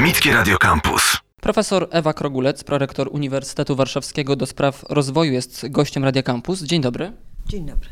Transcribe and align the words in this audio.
Akademickie 0.00 0.32
Radio 0.32 0.58
Campus. 0.58 1.18
Profesor 1.40 1.88
Ewa 1.90 2.12
Krogulec, 2.12 2.64
prorektor 2.64 3.08
Uniwersytetu 3.12 3.76
Warszawskiego 3.76 4.36
do 4.36 4.46
spraw 4.46 4.84
rozwoju 4.88 5.32
jest 5.32 5.68
gościem 5.68 6.04
Radia 6.04 6.22
Campus. 6.22 6.62
Dzień 6.62 6.82
dobry. 6.82 7.12
Dzień 7.46 7.66
dobry. 7.66 7.88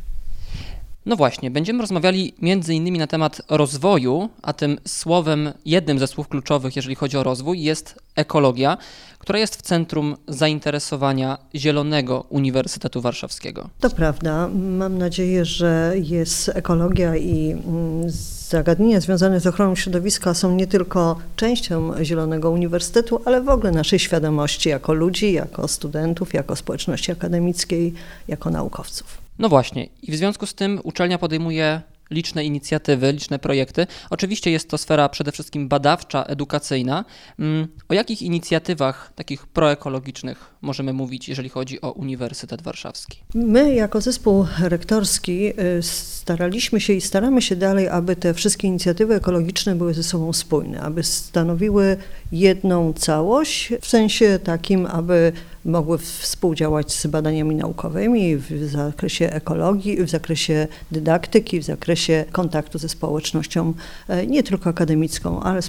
No 1.06 1.16
właśnie, 1.16 1.50
będziemy 1.50 1.80
rozmawiali 1.80 2.34
między 2.42 2.74
innymi 2.74 2.98
na 2.98 3.06
temat 3.06 3.42
rozwoju, 3.48 4.28
a 4.42 4.52
tym 4.52 4.78
słowem, 4.86 5.52
jednym 5.64 5.98
ze 5.98 6.06
słów 6.06 6.28
kluczowych, 6.28 6.76
jeżeli 6.76 6.94
chodzi 6.94 7.16
o 7.16 7.22
rozwój, 7.22 7.62
jest 7.62 7.98
ekologia, 8.18 8.76
która 9.18 9.38
jest 9.38 9.56
w 9.56 9.62
centrum 9.62 10.16
zainteresowania 10.28 11.38
Zielonego 11.54 12.24
Uniwersytetu 12.28 13.00
Warszawskiego. 13.00 13.68
To 13.80 13.90
prawda. 13.90 14.48
Mam 14.54 14.98
nadzieję, 14.98 15.44
że 15.44 15.94
jest 16.02 16.50
ekologia 16.54 17.16
i 17.16 17.50
mm, 17.50 18.10
zagadnienia 18.48 19.00
związane 19.00 19.40
z 19.40 19.46
ochroną 19.46 19.74
środowiska 19.74 20.34
są 20.34 20.54
nie 20.54 20.66
tylko 20.66 21.18
częścią 21.36 22.04
Zielonego 22.04 22.50
Uniwersytetu, 22.50 23.20
ale 23.24 23.42
w 23.42 23.48
ogóle 23.48 23.72
naszej 23.72 23.98
świadomości 23.98 24.68
jako 24.68 24.92
ludzi, 24.92 25.32
jako 25.32 25.68
studentów, 25.68 26.34
jako 26.34 26.56
społeczności 26.56 27.12
akademickiej, 27.12 27.94
jako 28.28 28.50
naukowców. 28.50 29.18
No 29.38 29.48
właśnie, 29.48 29.88
i 30.02 30.12
w 30.12 30.16
związku 30.16 30.46
z 30.46 30.54
tym 30.54 30.80
uczelnia 30.84 31.18
podejmuje 31.18 31.80
liczne 32.10 32.44
inicjatywy, 32.44 33.12
liczne 33.12 33.38
projekty. 33.38 33.86
Oczywiście 34.10 34.50
jest 34.50 34.70
to 34.70 34.78
sfera 34.78 35.08
przede 35.08 35.32
wszystkim 35.32 35.68
badawcza, 35.68 36.24
edukacyjna. 36.24 37.04
Mm, 37.38 37.68
o 37.88 37.94
jakich 37.94 38.22
inicjatywach 38.22 39.12
takich 39.14 39.46
proekologicznych 39.46 40.54
możemy 40.62 40.92
mówić, 40.92 41.28
jeżeli 41.28 41.48
chodzi 41.48 41.80
o 41.80 41.92
Uniwersytet 41.92 42.62
Warszawski? 42.62 43.18
My, 43.34 43.74
jako 43.74 44.00
zespół 44.00 44.46
rektorski, 44.60 45.60
y, 45.60 45.82
staraliśmy 45.82 46.80
się 46.80 46.92
i 46.92 47.00
staramy 47.00 47.42
się 47.42 47.56
dalej, 47.56 47.88
aby 47.88 48.16
te 48.16 48.34
wszystkie 48.34 48.68
inicjatywy 48.68 49.14
ekologiczne 49.14 49.74
były 49.74 49.94
ze 49.94 50.02
sobą 50.02 50.32
spójne, 50.32 50.80
aby 50.80 51.02
stanowiły 51.02 51.96
jedną 52.32 52.92
całość, 52.92 53.72
w 53.80 53.86
sensie 53.86 54.38
takim, 54.44 54.86
aby 54.86 55.32
mogły 55.68 55.98
współdziałać 55.98 56.92
z 56.92 57.06
badaniami 57.06 57.54
naukowymi 57.54 58.36
w 58.36 58.70
zakresie 58.70 59.32
ekologii, 59.32 60.04
w 60.04 60.10
zakresie 60.10 60.66
dydaktyki, 60.92 61.60
w 61.60 61.64
zakresie 61.64 62.24
kontaktu 62.32 62.78
ze 62.78 62.88
społecznością, 62.88 63.74
e, 64.08 64.26
nie 64.26 64.42
tylko 64.42 64.70
akademicką, 64.70 65.42
ale 65.42 65.60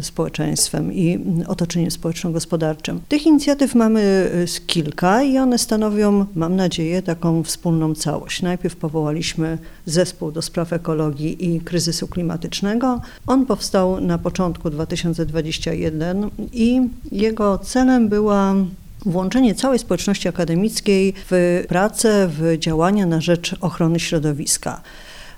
społeczeństwem 0.00 0.92
i 0.92 1.18
otoczeniem 1.46 1.90
społeczno-gospodarczym. 1.90 3.00
Tych 3.08 3.26
inicjatyw 3.26 3.74
mamy 3.74 4.30
e, 4.44 4.66
kilka 4.66 5.22
i 5.22 5.38
one 5.38 5.58
stanowią, 5.58 6.26
mam 6.34 6.56
nadzieję, 6.56 7.02
taką 7.02 7.42
wspólną 7.42 7.94
całość. 7.94 8.42
Najpierw 8.42 8.76
powołaliśmy 8.76 9.58
zespół 9.86 10.32
do 10.32 10.42
spraw 10.42 10.72
ekologii 10.72 11.54
i 11.54 11.60
kryzysu 11.60 12.08
klimatycznego. 12.08 13.00
On 13.26 13.46
powstał 13.46 14.00
na 14.00 14.18
początku 14.18 14.70
2021 14.70 16.30
i 16.52 16.80
jego 17.12 17.58
celem 17.58 18.08
była 18.08 18.54
włączenie 19.06 19.54
całej 19.54 19.78
społeczności 19.78 20.28
akademickiej 20.28 21.14
w 21.30 21.64
pracę, 21.68 22.28
w 22.32 22.58
działania 22.58 23.06
na 23.06 23.20
rzecz 23.20 23.54
ochrony 23.60 24.00
środowiska. 24.00 24.82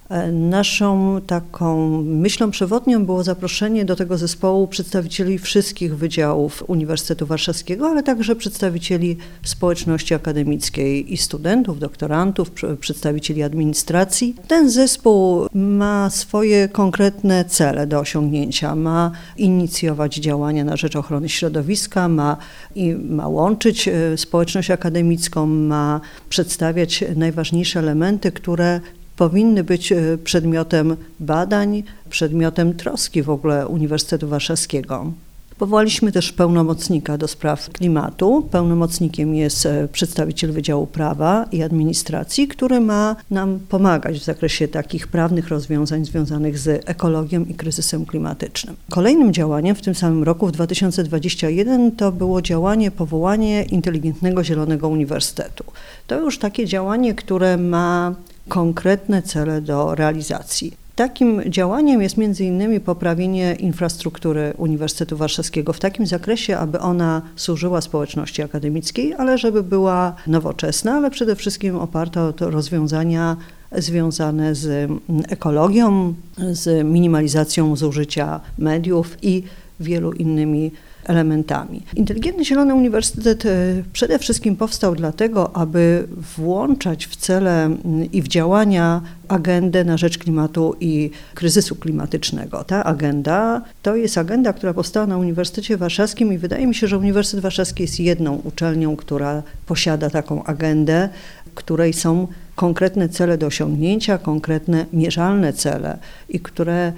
E, 0.08 0.32
naszą 0.32 1.20
taką 1.26 2.02
myślą 2.02 2.50
przewodnią 2.50 3.06
było 3.06 3.24
zaproszenie 3.24 3.84
do 3.84 3.96
tego 3.96 4.18
zespołu 4.18 4.66
przedstawicieli 4.66 5.38
wszystkich 5.38 5.96
wydziałów 5.96 6.64
Uniwersytetu 6.66 7.26
Warszawskiego, 7.26 7.88
ale 7.88 8.02
także 8.02 8.36
przedstawicieli 8.36 9.16
społeczności 9.42 10.14
akademickiej 10.14 11.12
i 11.12 11.16
studentów, 11.16 11.78
doktorantów, 11.78 12.50
przedstawicieli 12.80 13.42
administracji. 13.42 14.34
Ten 14.48 14.70
zespół 14.70 15.46
ma 15.54 16.10
swoje 16.10 16.68
konkretne 16.68 17.44
cele 17.44 17.86
do 17.86 18.00
osiągnięcia, 18.00 18.74
ma 18.74 19.10
inicjować 19.36 20.14
działania 20.14 20.64
na 20.64 20.76
rzecz 20.76 20.96
ochrony 20.96 21.28
środowiska, 21.28 22.08
ma, 22.08 22.36
i 22.74 22.94
ma 22.94 23.28
łączyć 23.28 23.88
e, 23.88 24.16
społeczność 24.16 24.70
akademicką, 24.70 25.46
ma 25.46 26.00
przedstawiać 26.28 27.04
najważniejsze 27.16 27.78
elementy, 27.78 28.32
które 28.32 28.80
powinny 29.18 29.64
być 29.64 29.92
e, 29.92 30.18
przedmiotem 30.24 30.96
badań, 31.20 31.82
przedmiotem 32.10 32.74
troski 32.74 33.22
w 33.22 33.30
ogóle 33.30 33.66
Uniwersytetu 33.66 34.28
Warszawskiego. 34.28 35.12
Powołaliśmy 35.58 36.12
też 36.12 36.32
pełnomocnika 36.32 37.18
do 37.18 37.28
spraw 37.28 37.70
klimatu. 37.70 38.48
Pełnomocnikiem 38.50 39.34
jest 39.34 39.66
e, 39.66 39.88
przedstawiciel 39.92 40.52
Wydziału 40.52 40.86
Prawa 40.86 41.46
i 41.52 41.62
Administracji, 41.62 42.48
który 42.48 42.80
ma 42.80 43.16
nam 43.30 43.58
pomagać 43.68 44.18
w 44.18 44.24
zakresie 44.24 44.68
takich 44.68 45.08
prawnych 45.08 45.48
rozwiązań 45.48 46.04
związanych 46.04 46.58
z 46.58 46.88
ekologią 46.88 47.44
i 47.44 47.54
kryzysem 47.54 48.06
klimatycznym. 48.06 48.76
Kolejnym 48.90 49.32
działaniem 49.32 49.76
w 49.76 49.82
tym 49.82 49.94
samym 49.94 50.22
roku, 50.22 50.46
w 50.46 50.52
2021, 50.52 51.92
to 51.92 52.12
było 52.12 52.42
działanie, 52.42 52.90
powołanie 52.90 53.62
Inteligentnego 53.62 54.44
Zielonego 54.44 54.88
Uniwersytetu. 54.88 55.64
To 56.06 56.20
już 56.20 56.38
takie 56.38 56.66
działanie, 56.66 57.14
które 57.14 57.56
ma 57.56 58.14
konkretne 58.48 59.22
cele 59.22 59.60
do 59.60 59.94
realizacji. 59.94 60.88
Takim 60.98 61.42
działaniem 61.50 62.02
jest 62.02 62.18
innymi 62.40 62.80
poprawienie 62.80 63.54
infrastruktury 63.54 64.52
Uniwersytetu 64.56 65.16
Warszawskiego 65.16 65.72
w 65.72 65.80
takim 65.80 66.06
zakresie, 66.06 66.58
aby 66.58 66.80
ona 66.80 67.22
służyła 67.36 67.80
społeczności 67.80 68.42
akademickiej, 68.42 69.14
ale 69.14 69.38
żeby 69.38 69.62
była 69.62 70.14
nowoczesna, 70.26 70.92
ale 70.92 71.10
przede 71.10 71.36
wszystkim 71.36 71.76
oparta 71.76 72.22
o 72.22 72.32
rozwiązania 72.40 73.36
związane 73.72 74.54
z 74.54 74.90
ekologią, 75.28 76.14
z 76.38 76.86
minimalizacją 76.86 77.76
zużycia 77.76 78.40
mediów 78.58 79.16
i 79.22 79.42
wielu 79.80 80.12
innymi 80.12 80.72
elementami. 81.08 81.82
Inteligentny 81.96 82.44
Zielony 82.44 82.74
Uniwersytet 82.74 83.46
e, 83.46 83.82
przede 83.92 84.18
wszystkim 84.18 84.56
powstał 84.56 84.94
dlatego, 84.94 85.56
aby 85.56 86.08
włączać 86.36 87.06
w 87.06 87.16
cele 87.16 87.64
mm, 87.64 88.12
i 88.12 88.22
w 88.22 88.28
działania 88.28 89.00
agendę 89.28 89.84
na 89.84 89.96
rzecz 89.96 90.18
klimatu 90.18 90.74
i 90.80 91.10
kryzysu 91.34 91.76
klimatycznego. 91.76 92.64
Ta 92.64 92.84
agenda 92.84 93.62
to 93.82 93.96
jest 93.96 94.18
agenda, 94.18 94.52
która 94.52 94.74
powstała 94.74 95.06
na 95.06 95.18
Uniwersytecie 95.18 95.76
Warszawskim 95.76 96.32
i 96.32 96.38
wydaje 96.38 96.66
mi 96.66 96.74
się, 96.74 96.86
że 96.86 96.98
Uniwersytet 96.98 97.42
Warszawski 97.42 97.82
jest 97.82 98.00
jedną 98.00 98.34
uczelnią, 98.44 98.96
która 98.96 99.42
posiada 99.66 100.10
taką 100.10 100.44
agendę, 100.44 101.08
której 101.54 101.92
są 101.92 102.28
konkretne 102.54 103.08
cele 103.08 103.38
do 103.38 103.46
osiągnięcia, 103.46 104.18
konkretne 104.18 104.86
mierzalne 104.92 105.52
cele 105.52 105.98
i 106.28 106.40
które 106.40 106.92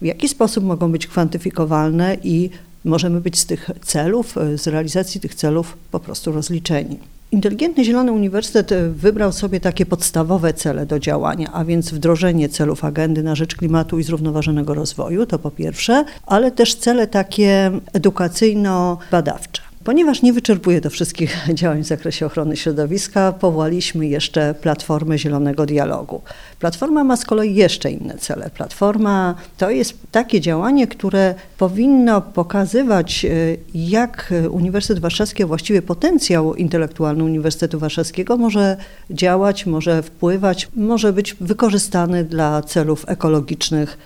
w 0.00 0.04
jaki 0.04 0.28
sposób 0.28 0.64
mogą 0.64 0.92
być 0.92 1.06
kwantyfikowalne 1.06 2.16
i 2.22 2.50
możemy 2.86 3.20
być 3.20 3.38
z 3.38 3.46
tych 3.46 3.70
celów, 3.84 4.38
e, 4.38 4.58
z 4.58 4.66
realizacji 4.66 5.20
tych 5.20 5.34
celów 5.34 5.76
po 5.90 6.00
prostu 6.00 6.32
rozliczeni. 6.32 6.98
Inteligentny 7.32 7.84
Zielony 7.84 8.12
Uniwersytet 8.12 8.72
e, 8.72 8.88
wybrał 8.88 9.32
sobie 9.32 9.60
takie 9.60 9.86
podstawowe 9.86 10.54
cele 10.54 10.86
do 10.86 10.98
działania, 10.98 11.52
a 11.52 11.64
więc 11.64 11.90
wdrożenie 11.90 12.48
celów 12.48 12.84
agendy 12.84 13.22
na 13.22 13.34
rzecz 13.34 13.56
klimatu 13.56 13.98
i 13.98 14.02
zrównoważonego 14.02 14.74
rozwoju, 14.74 15.26
to 15.26 15.38
po 15.38 15.50
pierwsze, 15.50 16.04
ale 16.26 16.50
też 16.50 16.74
cele 16.74 17.06
takie 17.06 17.70
edukacyjno-badawcze. 17.92 19.65
Ponieważ 19.86 20.22
nie 20.22 20.32
wyczerpuje 20.32 20.80
to 20.80 20.90
wszystkich 20.90 21.38
działań 21.54 21.82
w 21.82 21.86
zakresie 21.86 22.26
ochrony 22.26 22.56
środowiska, 22.56 23.32
powołaliśmy 23.32 24.06
jeszcze 24.06 24.54
Platformę 24.54 25.18
Zielonego 25.18 25.66
Dialogu. 25.66 26.22
Platforma 26.58 27.04
ma 27.04 27.16
z 27.16 27.24
kolei 27.24 27.54
jeszcze 27.54 27.90
inne 27.90 28.18
cele. 28.18 28.50
Platforma 28.50 29.34
to 29.58 29.70
jest 29.70 29.94
takie 30.10 30.40
działanie, 30.40 30.86
które 30.86 31.34
powinno 31.58 32.20
pokazywać, 32.20 33.24
e, 33.24 33.28
jak 33.74 34.32
Uniwersytet 34.50 34.98
Warszawski, 34.98 35.44
właściwie 35.44 35.82
potencjał 35.82 36.54
intelektualny 36.54 37.24
Uniwersytetu 37.24 37.78
Warszawskiego 37.78 38.36
może 38.36 38.76
działać, 39.10 39.66
może 39.66 40.02
wpływać, 40.02 40.68
może 40.76 41.12
być 41.12 41.34
wykorzystany 41.34 42.24
dla 42.24 42.62
celów 42.62 43.04
ekologicznych 43.08 43.98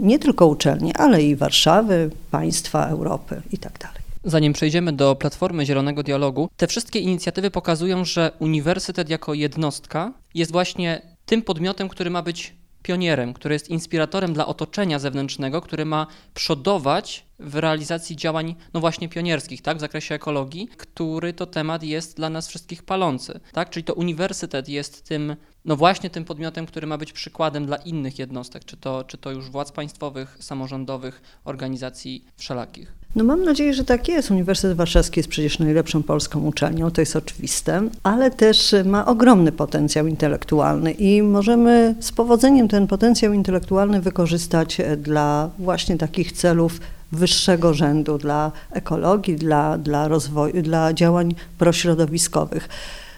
nie 0.00 0.18
tylko 0.18 0.46
uczelni, 0.46 0.94
ale 0.94 1.22
i 1.22 1.36
Warszawy, 1.36 2.10
państwa, 2.30 2.86
Europy 2.86 3.42
itd. 3.52 3.99
Zanim 4.24 4.52
przejdziemy 4.52 4.92
do 4.92 5.16
Platformy 5.16 5.66
Zielonego 5.66 6.02
Dialogu, 6.02 6.50
te 6.56 6.66
wszystkie 6.66 6.98
inicjatywy 6.98 7.50
pokazują, 7.50 8.04
że 8.04 8.32
uniwersytet 8.38 9.10
jako 9.10 9.34
jednostka 9.34 10.12
jest 10.34 10.52
właśnie 10.52 11.02
tym 11.26 11.42
podmiotem, 11.42 11.88
który 11.88 12.10
ma 12.10 12.22
być 12.22 12.54
pionierem, 12.82 13.34
który 13.34 13.54
jest 13.54 13.68
inspiratorem 13.68 14.32
dla 14.32 14.46
otoczenia 14.46 14.98
zewnętrznego, 14.98 15.60
który 15.60 15.84
ma 15.84 16.06
przodować 16.34 17.26
w 17.38 17.54
realizacji 17.54 18.16
działań, 18.16 18.54
no 18.74 18.80
właśnie 18.80 19.08
pionierskich, 19.08 19.62
tak, 19.62 19.76
w 19.76 19.80
zakresie 19.80 20.14
ekologii, 20.14 20.68
który 20.76 21.32
to 21.32 21.46
temat 21.46 21.82
jest 21.82 22.16
dla 22.16 22.30
nas 22.30 22.48
wszystkich 22.48 22.82
palący, 22.82 23.40
tak, 23.52 23.70
czyli 23.70 23.84
to 23.84 23.94
uniwersytet 23.94 24.68
jest 24.68 25.08
tym, 25.08 25.36
no 25.64 25.76
właśnie 25.76 26.10
tym 26.10 26.24
podmiotem, 26.24 26.66
który 26.66 26.86
ma 26.86 26.98
być 26.98 27.12
przykładem 27.12 27.66
dla 27.66 27.76
innych 27.76 28.18
jednostek, 28.18 28.64
czy 28.64 28.76
to, 28.76 29.04
czy 29.04 29.18
to 29.18 29.30
już 29.30 29.50
władz 29.50 29.72
państwowych, 29.72 30.36
samorządowych, 30.40 31.22
organizacji 31.44 32.24
wszelakich. 32.36 32.99
No 33.16 33.24
mam 33.24 33.44
nadzieję, 33.44 33.74
że 33.74 33.84
tak 33.84 34.08
jest. 34.08 34.30
Uniwersytet 34.30 34.76
Warszawski 34.76 35.20
jest 35.20 35.28
przecież 35.28 35.58
najlepszą 35.58 36.02
polską 36.02 36.40
uczelnią, 36.40 36.90
to 36.90 37.00
jest 37.00 37.16
oczywiste, 37.16 37.82
ale 38.02 38.30
też 38.30 38.74
ma 38.84 39.06
ogromny 39.06 39.52
potencjał 39.52 40.06
intelektualny 40.06 40.92
i 40.92 41.22
możemy 41.22 41.94
z 42.00 42.12
powodzeniem 42.12 42.68
ten 42.68 42.86
potencjał 42.86 43.32
intelektualny 43.32 44.00
wykorzystać 44.00 44.78
dla 44.96 45.50
właśnie 45.58 45.98
takich 45.98 46.32
celów 46.32 46.80
wyższego 47.12 47.74
rzędu 47.74 48.18
dla 48.18 48.52
ekologii, 48.72 49.36
dla, 49.36 49.78
dla 49.78 50.08
rozwoju, 50.08 50.62
dla 50.62 50.92
działań 50.92 51.34
prośrodowiskowych. 51.58 52.68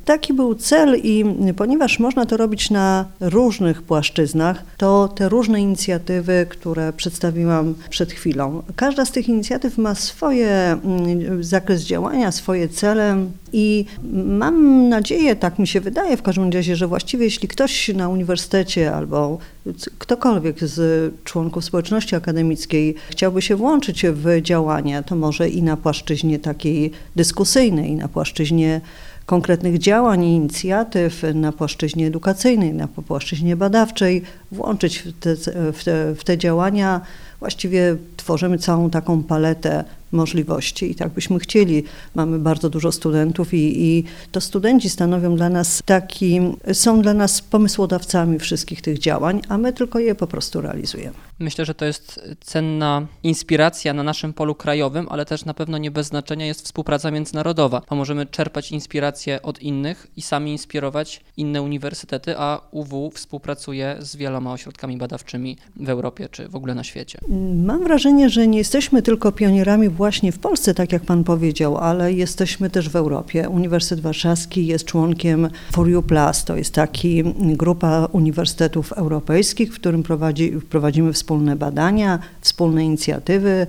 Taki 0.04 0.32
był 0.32 0.54
cel 0.54 1.00
i 1.02 1.24
ponieważ 1.56 1.98
można 1.98 2.26
to 2.26 2.36
robić 2.36 2.70
na 2.70 3.04
różnych 3.20 3.82
płaszczyznach, 3.82 4.64
to 4.76 5.08
te 5.08 5.28
różne 5.28 5.60
inicjatywy, 5.60 6.46
które 6.48 6.92
przedstawiłam 6.92 7.74
przed 7.90 8.12
chwilą, 8.12 8.62
każda 8.76 9.04
z 9.04 9.12
tych 9.12 9.28
inicjatyw 9.28 9.78
ma 9.78 9.94
swoje 9.94 10.48
mm, 10.48 11.44
zakres 11.44 11.82
działania, 11.82 12.32
swoje 12.32 12.68
cele 12.68 13.26
i 13.52 13.84
mam 14.12 14.88
nadzieję, 14.88 15.36
tak 15.36 15.58
mi 15.58 15.66
się 15.66 15.80
wydaje 15.80 16.16
w 16.16 16.22
każdym 16.22 16.50
razie, 16.50 16.76
że 16.76 16.86
właściwie 16.86 17.24
jeśli 17.24 17.48
ktoś 17.48 17.88
na 17.88 18.08
uniwersytecie 18.08 18.94
albo 18.94 19.38
ktokolwiek 19.98 20.64
z 20.64 21.14
członków 21.24 21.64
społeczności 21.64 22.16
akademickiej 22.16 22.94
chciałby 23.10 23.42
się 23.42 23.56
włączyć 23.56 24.06
w 24.12 24.40
działania, 24.42 25.02
to 25.02 25.16
może 25.16 25.48
i 25.48 25.62
na 25.62 25.76
płaszczyźnie 25.76 26.38
takiej 26.38 26.90
dyskusyjnej, 27.16 27.90
i 27.90 27.96
na 27.96 28.08
płaszczyźnie 28.08 28.80
konkretnych 29.26 29.78
działań 29.78 30.24
i 30.24 30.34
inicjatyw 30.34 31.22
na 31.34 31.52
płaszczyźnie 31.52 32.06
edukacyjnej, 32.06 32.74
na 32.74 32.88
płaszczyźnie 32.88 33.56
badawczej, 33.56 34.22
włączyć 34.52 34.98
w 34.98 35.12
te, 35.20 35.36
w 35.72 35.84
te, 35.84 36.14
w 36.14 36.24
te 36.24 36.38
działania. 36.38 37.00
Właściwie 37.40 37.96
tworzymy 38.16 38.58
całą 38.58 38.90
taką 38.90 39.22
paletę 39.22 39.84
możliwości 40.12 40.90
i 40.90 40.94
tak 40.94 41.12
byśmy 41.12 41.38
chcieli. 41.38 41.84
Mamy 42.14 42.38
bardzo 42.38 42.70
dużo 42.70 42.92
studentów 42.92 43.54
i, 43.54 43.84
i 43.84 44.04
to 44.32 44.40
studenci 44.40 44.90
stanowią 44.90 45.36
dla 45.36 45.48
nas 45.48 45.82
taki, 45.84 46.40
są 46.72 47.02
dla 47.02 47.14
nas 47.14 47.40
pomysłodawcami 47.40 48.38
wszystkich 48.38 48.82
tych 48.82 48.98
działań, 48.98 49.42
a 49.48 49.58
my 49.58 49.72
tylko 49.72 49.98
je 49.98 50.14
po 50.14 50.26
prostu 50.26 50.60
realizujemy. 50.60 51.16
Myślę, 51.38 51.64
że 51.64 51.74
to 51.74 51.84
jest 51.84 52.20
cenna 52.40 53.06
inspiracja 53.22 53.94
na 53.94 54.02
naszym 54.02 54.32
polu 54.32 54.54
krajowym, 54.54 55.06
ale 55.10 55.26
też 55.26 55.44
na 55.44 55.54
pewno 55.54 55.78
nie 55.78 55.90
bez 55.90 56.06
znaczenia 56.06 56.46
jest 56.46 56.64
współpraca 56.64 57.10
międzynarodowa, 57.10 57.82
bo 57.90 57.96
możemy 57.96 58.26
czerpać 58.26 58.72
inspiracje 58.72 59.42
od 59.42 59.62
innych 59.62 60.06
i 60.16 60.22
sami 60.22 60.52
inspirować 60.52 61.20
inne 61.36 61.62
uniwersytety, 61.62 62.38
a 62.38 62.60
UW 62.70 63.10
współpracuje 63.10 63.96
z 64.00 64.16
wieloma 64.16 64.41
ośrodkami 64.50 64.96
badawczymi 64.96 65.56
w 65.76 65.88
Europie 65.88 66.28
czy 66.30 66.48
w 66.48 66.56
ogóle 66.56 66.74
na 66.74 66.84
świecie. 66.84 67.18
Mam 67.64 67.84
wrażenie, 67.84 68.30
że 68.30 68.46
nie 68.46 68.58
jesteśmy 68.58 69.02
tylko 69.02 69.32
pionierami 69.32 69.88
właśnie 69.88 70.32
w 70.32 70.38
Polsce, 70.38 70.74
tak 70.74 70.92
jak 70.92 71.02
pan 71.02 71.24
powiedział, 71.24 71.78
ale 71.78 72.12
jesteśmy 72.12 72.70
też 72.70 72.88
w 72.88 72.96
Europie. 72.96 73.48
Uniwersytet 73.48 74.00
Warszawski 74.00 74.66
jest 74.66 74.84
członkiem 74.84 75.48
For 75.72 75.88
You 75.88 76.02
Plus, 76.02 76.44
to 76.44 76.56
jest 76.56 76.74
taki 76.74 77.22
grupa 77.36 78.08
uniwersytetów 78.12 78.92
europejskich, 78.92 79.74
w 79.74 79.74
którym 79.74 80.02
prowadzi, 80.02 80.52
prowadzimy 80.70 81.12
wspólne 81.12 81.56
badania, 81.56 82.18
wspólne 82.40 82.84
inicjatywy, 82.84 83.66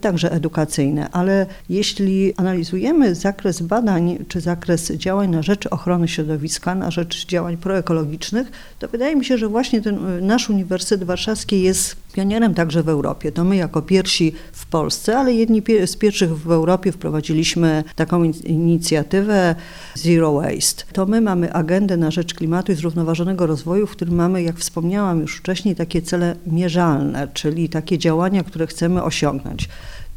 także 0.00 0.32
edukacyjne, 0.32 1.10
ale 1.10 1.46
jeśli 1.68 2.34
analizujemy 2.36 3.14
zakres 3.14 3.62
badań 3.62 4.18
czy 4.28 4.40
zakres 4.40 4.92
działań 4.92 5.30
na 5.30 5.42
rzecz 5.42 5.66
ochrony 5.66 6.08
środowiska, 6.08 6.74
na 6.74 6.90
rzecz 6.90 7.26
działań 7.26 7.56
proekologicznych, 7.56 8.50
to 8.78 8.88
wydaje 8.88 9.16
mi 9.16 9.24
się, 9.24 9.38
że 9.38 9.48
właśnie 9.48 9.82
ten 9.82 10.18
y, 10.18 10.22
nasz 10.22 10.50
Uniwersytet 10.50 11.04
Warszawski 11.04 11.62
jest 11.62 11.96
pionierem 12.12 12.54
także 12.54 12.82
w 12.82 12.88
Europie. 12.88 13.32
To 13.32 13.44
my 13.44 13.56
jako 13.56 13.82
pierwsi 13.82 14.32
w 14.52 14.66
Polsce, 14.66 15.18
ale 15.18 15.32
jedni 15.32 15.62
z 15.86 15.96
pierwszych 15.96 16.38
w 16.38 16.50
Europie 16.50 16.92
wprowadziliśmy 16.92 17.84
taką 17.94 18.24
inicjatywę 18.44 19.54
Zero 19.94 20.32
Waste. 20.32 20.84
To 20.92 21.06
my 21.06 21.20
mamy 21.20 21.52
agendę 21.52 21.96
na 21.96 22.10
rzecz 22.10 22.34
klimatu 22.34 22.72
i 22.72 22.74
zrównoważonego 22.74 23.46
rozwoju, 23.46 23.86
w 23.86 23.90
którym 23.90 24.14
mamy, 24.14 24.42
jak 24.42 24.56
wspomniałam 24.56 25.20
już 25.20 25.36
wcześniej, 25.36 25.76
takie 25.76 26.02
cele 26.02 26.36
mierzalne, 26.46 27.28
czyli 27.34 27.68
takie 27.68 27.98
działania, 27.98 28.44
które 28.44 28.66
chcemy 28.66 29.02
osiągnąć 29.02 29.68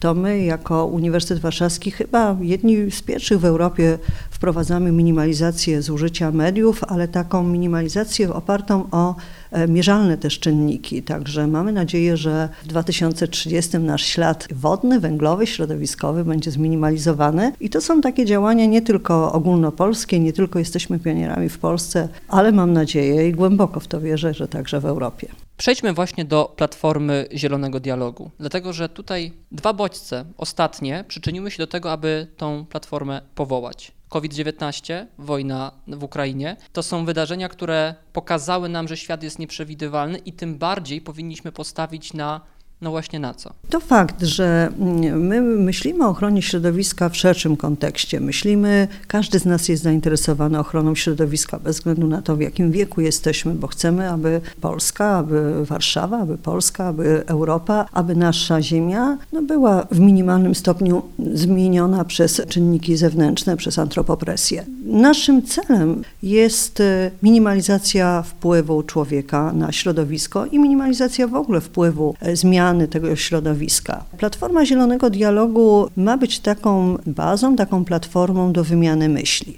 to 0.06 0.14
my 0.14 0.44
jako 0.44 0.86
Uniwersytet 0.86 1.40
Warszawski 1.40 1.92
chyba 1.92 2.38
jedni 2.42 2.92
z 2.92 3.02
pierwszych 3.02 3.40
w 3.40 3.46
Europie 3.46 3.98
wprowadzamy 4.32 4.92
minimalizację 4.92 5.82
zużycia 5.82 6.32
mediów, 6.32 6.84
ale 6.88 7.08
taką 7.08 7.44
minimalizację 7.44 8.34
opartą 8.34 8.88
o 8.92 9.16
e, 9.52 9.68
mierzalne 9.68 10.18
też 10.18 10.40
czynniki. 10.40 11.04
Także 11.04 11.48
mamy 11.48 11.72
nadzieję, 11.72 12.18
że 12.18 12.50
w 12.64 12.68
2030 12.68 13.80
nasz 13.80 14.06
ślad 14.06 14.48
wodny, 14.52 15.00
węglowy, 15.00 15.48
środowiskowy 15.48 16.26
będzie 16.26 16.52
zminimalizowany. 16.52 17.52
I 17.60 17.70
to 17.70 17.82
są 17.82 18.02
takie 18.02 18.26
działania 18.26 18.66
nie 18.66 18.82
tylko 18.82 19.32
ogólnopolskie, 19.32 20.20
nie 20.20 20.34
tylko 20.34 20.60
jesteśmy 20.60 21.00
pionierami 21.00 21.50
w 21.50 21.60
Polsce, 21.60 22.08
ale 22.28 22.52
mam 22.52 22.74
nadzieję 22.74 23.30
i 23.30 23.32
głęboko 23.32 23.80
w 23.80 23.88
to 23.88 24.02
wierzę, 24.02 24.34
że 24.34 24.48
także 24.48 24.80
w 24.80 24.86
Europie. 24.86 25.45
Przejdźmy 25.58 25.94
właśnie 25.94 26.26
do 26.26 26.54
platformy 26.56 27.28
Zielonego 27.34 27.80
Dialogu, 27.80 28.32
dlatego 28.40 28.74
że 28.74 28.90
tutaj 28.90 29.34
dwa 29.52 29.74
bodźce 29.74 30.26
ostatnie 30.38 31.04
przyczyniły 31.08 31.52
się 31.52 31.58
do 31.58 31.68
tego, 31.68 31.92
aby 31.92 32.28
tą 32.38 32.66
platformę 32.66 33.22
powołać. 33.36 33.92
COVID-19, 34.10 35.06
wojna 35.18 35.72
w 35.88 36.04
Ukrainie, 36.04 36.58
to 36.74 36.84
są 36.84 37.06
wydarzenia, 37.06 37.50
które 37.50 37.96
pokazały 38.14 38.70
nam, 38.70 38.88
że 38.88 38.98
świat 38.98 39.24
jest 39.24 39.40
nieprzewidywalny 39.40 40.18
i 40.18 40.34
tym 40.34 40.58
bardziej 40.58 41.02
powinniśmy 41.02 41.52
postawić 41.52 42.14
na 42.14 42.42
no 42.82 42.92
właśnie 42.92 43.20
na 43.20 43.34
co? 43.34 43.54
To 43.70 43.80
fakt, 43.80 44.24
że 44.24 44.70
mm, 44.80 45.28
my 45.28 45.42
myślimy 45.42 46.06
o 46.06 46.10
ochronie 46.10 46.42
środowiska 46.42 47.10
w 47.10 47.18
szerszym 47.18 47.58
kontekście. 47.58 48.20
Myślimy, 48.20 48.88
każdy 49.08 49.40
z 49.40 49.46
nas 49.46 49.70
jest 49.70 49.84
zainteresowany 49.84 50.60
ochroną 50.60 50.96
środowiska 50.96 51.60
bez 51.60 51.76
względu 51.76 52.08
na 52.08 52.22
to, 52.22 52.36
w 52.36 52.42
jakim 52.42 52.72
wieku 52.72 53.02
jesteśmy, 53.02 53.54
bo 53.54 53.68
chcemy, 53.68 54.10
aby 54.10 54.42
Polska, 54.62 55.18
aby 55.18 55.66
Warszawa, 55.66 56.20
aby 56.20 56.38
Polska, 56.38 56.88
aby 56.88 57.24
Europa, 57.28 57.86
aby 57.92 58.16
nasza 58.16 58.62
Ziemia 58.62 59.18
no, 59.32 59.42
była 59.42 59.88
w 59.92 60.00
minimalnym 60.00 60.56
stopniu 60.56 61.02
zmieniona 61.34 62.06
przez 62.06 62.42
czynniki 62.50 62.98
zewnętrzne, 62.98 63.58
przez 63.58 63.80
antropopresję. 63.80 64.66
Naszym 64.86 65.44
celem 65.44 66.04
jest 66.24 66.80
e, 66.80 67.12
minimalizacja 67.24 68.22
wpływu 68.22 68.84
człowieka 68.84 69.52
na 69.54 69.72
środowisko 69.72 70.46
i 70.46 70.60
minimalizacja 70.60 71.28
w 71.28 71.36
ogóle 71.36 71.62
wpływu 71.62 72.16
e, 72.20 72.36
zmian 72.36 72.65
zmiany 72.66 72.88
tego 72.88 73.16
środowiska. 73.16 74.04
Platforma 74.18 74.66
Zielonego 74.66 75.10
Dialogu 75.10 75.90
ma 75.98 76.18
być 76.18 76.40
taką 76.40 76.98
bazą, 77.06 77.56
taką 77.56 77.86
platformą 77.86 78.54
do 78.54 78.64
wymiany 78.64 79.10
myśli. 79.10 79.58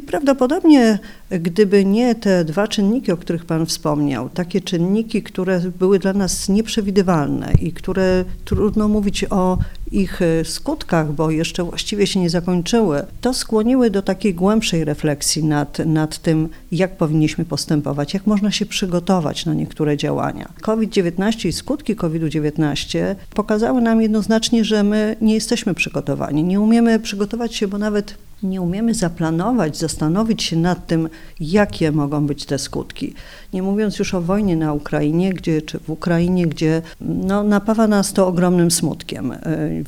I 0.00 0.02
prawdopodobnie, 0.02 0.98
gdyby 1.30 1.84
nie 1.84 2.14
te 2.14 2.44
dwa 2.44 2.68
czynniki, 2.68 3.12
o 3.12 3.16
których 3.16 3.44
Pan 3.44 3.66
wspomniał, 3.66 4.28
takie 4.28 4.60
czynniki, 4.60 5.22
które 5.22 5.60
były 5.78 5.98
dla 5.98 6.12
nas 6.12 6.48
nieprzewidywalne 6.48 7.52
i 7.62 7.72
które 7.72 8.24
trudno 8.44 8.88
mówić 8.88 9.24
o 9.30 9.58
ich 9.92 10.22
e, 10.22 10.44
skutkach, 10.44 11.12
bo 11.12 11.30
jeszcze 11.30 11.64
właściwie 11.64 12.06
się 12.06 12.20
nie 12.20 12.30
zakończyły, 12.30 13.02
to 13.20 13.34
skłoniły 13.34 13.90
do 13.90 14.02
takiej 14.02 14.34
głębszej 14.34 14.84
refleksji 14.84 15.44
nad, 15.44 15.78
nad 15.78 16.18
tym, 16.18 16.48
jak 16.72 16.96
powinniśmy 16.96 17.44
postępować, 17.44 18.14
jak 18.14 18.26
można 18.26 18.50
się 18.50 18.66
przygotować 18.66 19.46
na 19.46 19.54
niektóre 19.54 19.96
działania. 19.96 20.48
COVID-19 20.60 21.48
i 21.48 21.52
skutki 21.52 21.96
COVID-19 21.96 23.14
pokazały 23.34 23.80
nam 23.80 24.02
jednoznacznie, 24.02 24.64
że 24.64 24.82
my 24.82 25.16
nie 25.20 25.34
jesteśmy 25.34 25.74
przygotowani. 25.74 26.44
Nie 26.44 26.60
umiemy 26.60 27.00
przygotować 27.00 27.54
się, 27.54 27.68
bo 27.68 27.78
nawet 27.78 28.14
nie 28.42 28.60
umiemy 28.60 28.94
zaplanować, 28.94 29.78
zastanowić 29.78 30.42
się 30.42 30.56
nad 30.56 30.86
tym, 30.86 31.08
jakie 31.40 31.92
mogą 31.92 32.26
być 32.26 32.44
te 32.44 32.58
skutki. 32.58 33.14
Nie 33.52 33.62
mówiąc 33.62 33.98
już 33.98 34.14
o 34.14 34.20
wojnie 34.20 34.56
na 34.56 34.72
Ukrainie, 34.72 35.34
gdzie, 35.34 35.62
czy 35.62 35.78
w 35.78 35.90
Ukrainie, 35.90 36.46
gdzie 36.46 36.82
no, 37.00 37.42
napawa 37.42 37.86
nas 37.86 38.12
to 38.12 38.26
ogromnym 38.26 38.70
smutkiem. 38.70 39.32
E, 39.32 39.38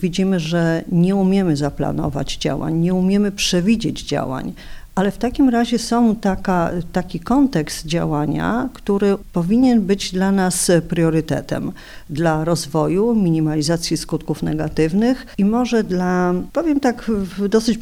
widzimy, 0.01 0.41
że 0.41 0.85
nie 0.93 1.17
umiemy 1.17 1.57
zaplanować 1.57 2.37
działań, 2.37 2.75
nie 2.75 2.95
umiemy 2.95 3.33
przewidzieć 3.33 4.03
działań. 4.03 4.53
Ale 4.95 5.11
w 5.11 5.19
takim 5.19 5.49
razie 5.49 5.79
są 5.79 6.17
taka, 6.17 6.71
taki 6.93 7.21
kontekst 7.21 7.87
działania, 7.87 8.69
który 8.73 9.17
powinien 9.33 9.81
być 9.81 10.13
dla 10.13 10.33
nas 10.33 10.71
priorytetem 10.89 11.73
dla 12.11 12.45
rozwoju, 12.45 13.15
minimalizacji 13.15 13.97
skutków 13.97 14.43
negatywnych 14.43 15.27
i 15.39 15.45
może 15.45 15.85
dla, 15.85 16.35
powiem 16.53 16.81
tak 16.81 17.11
dosyć 17.49 17.79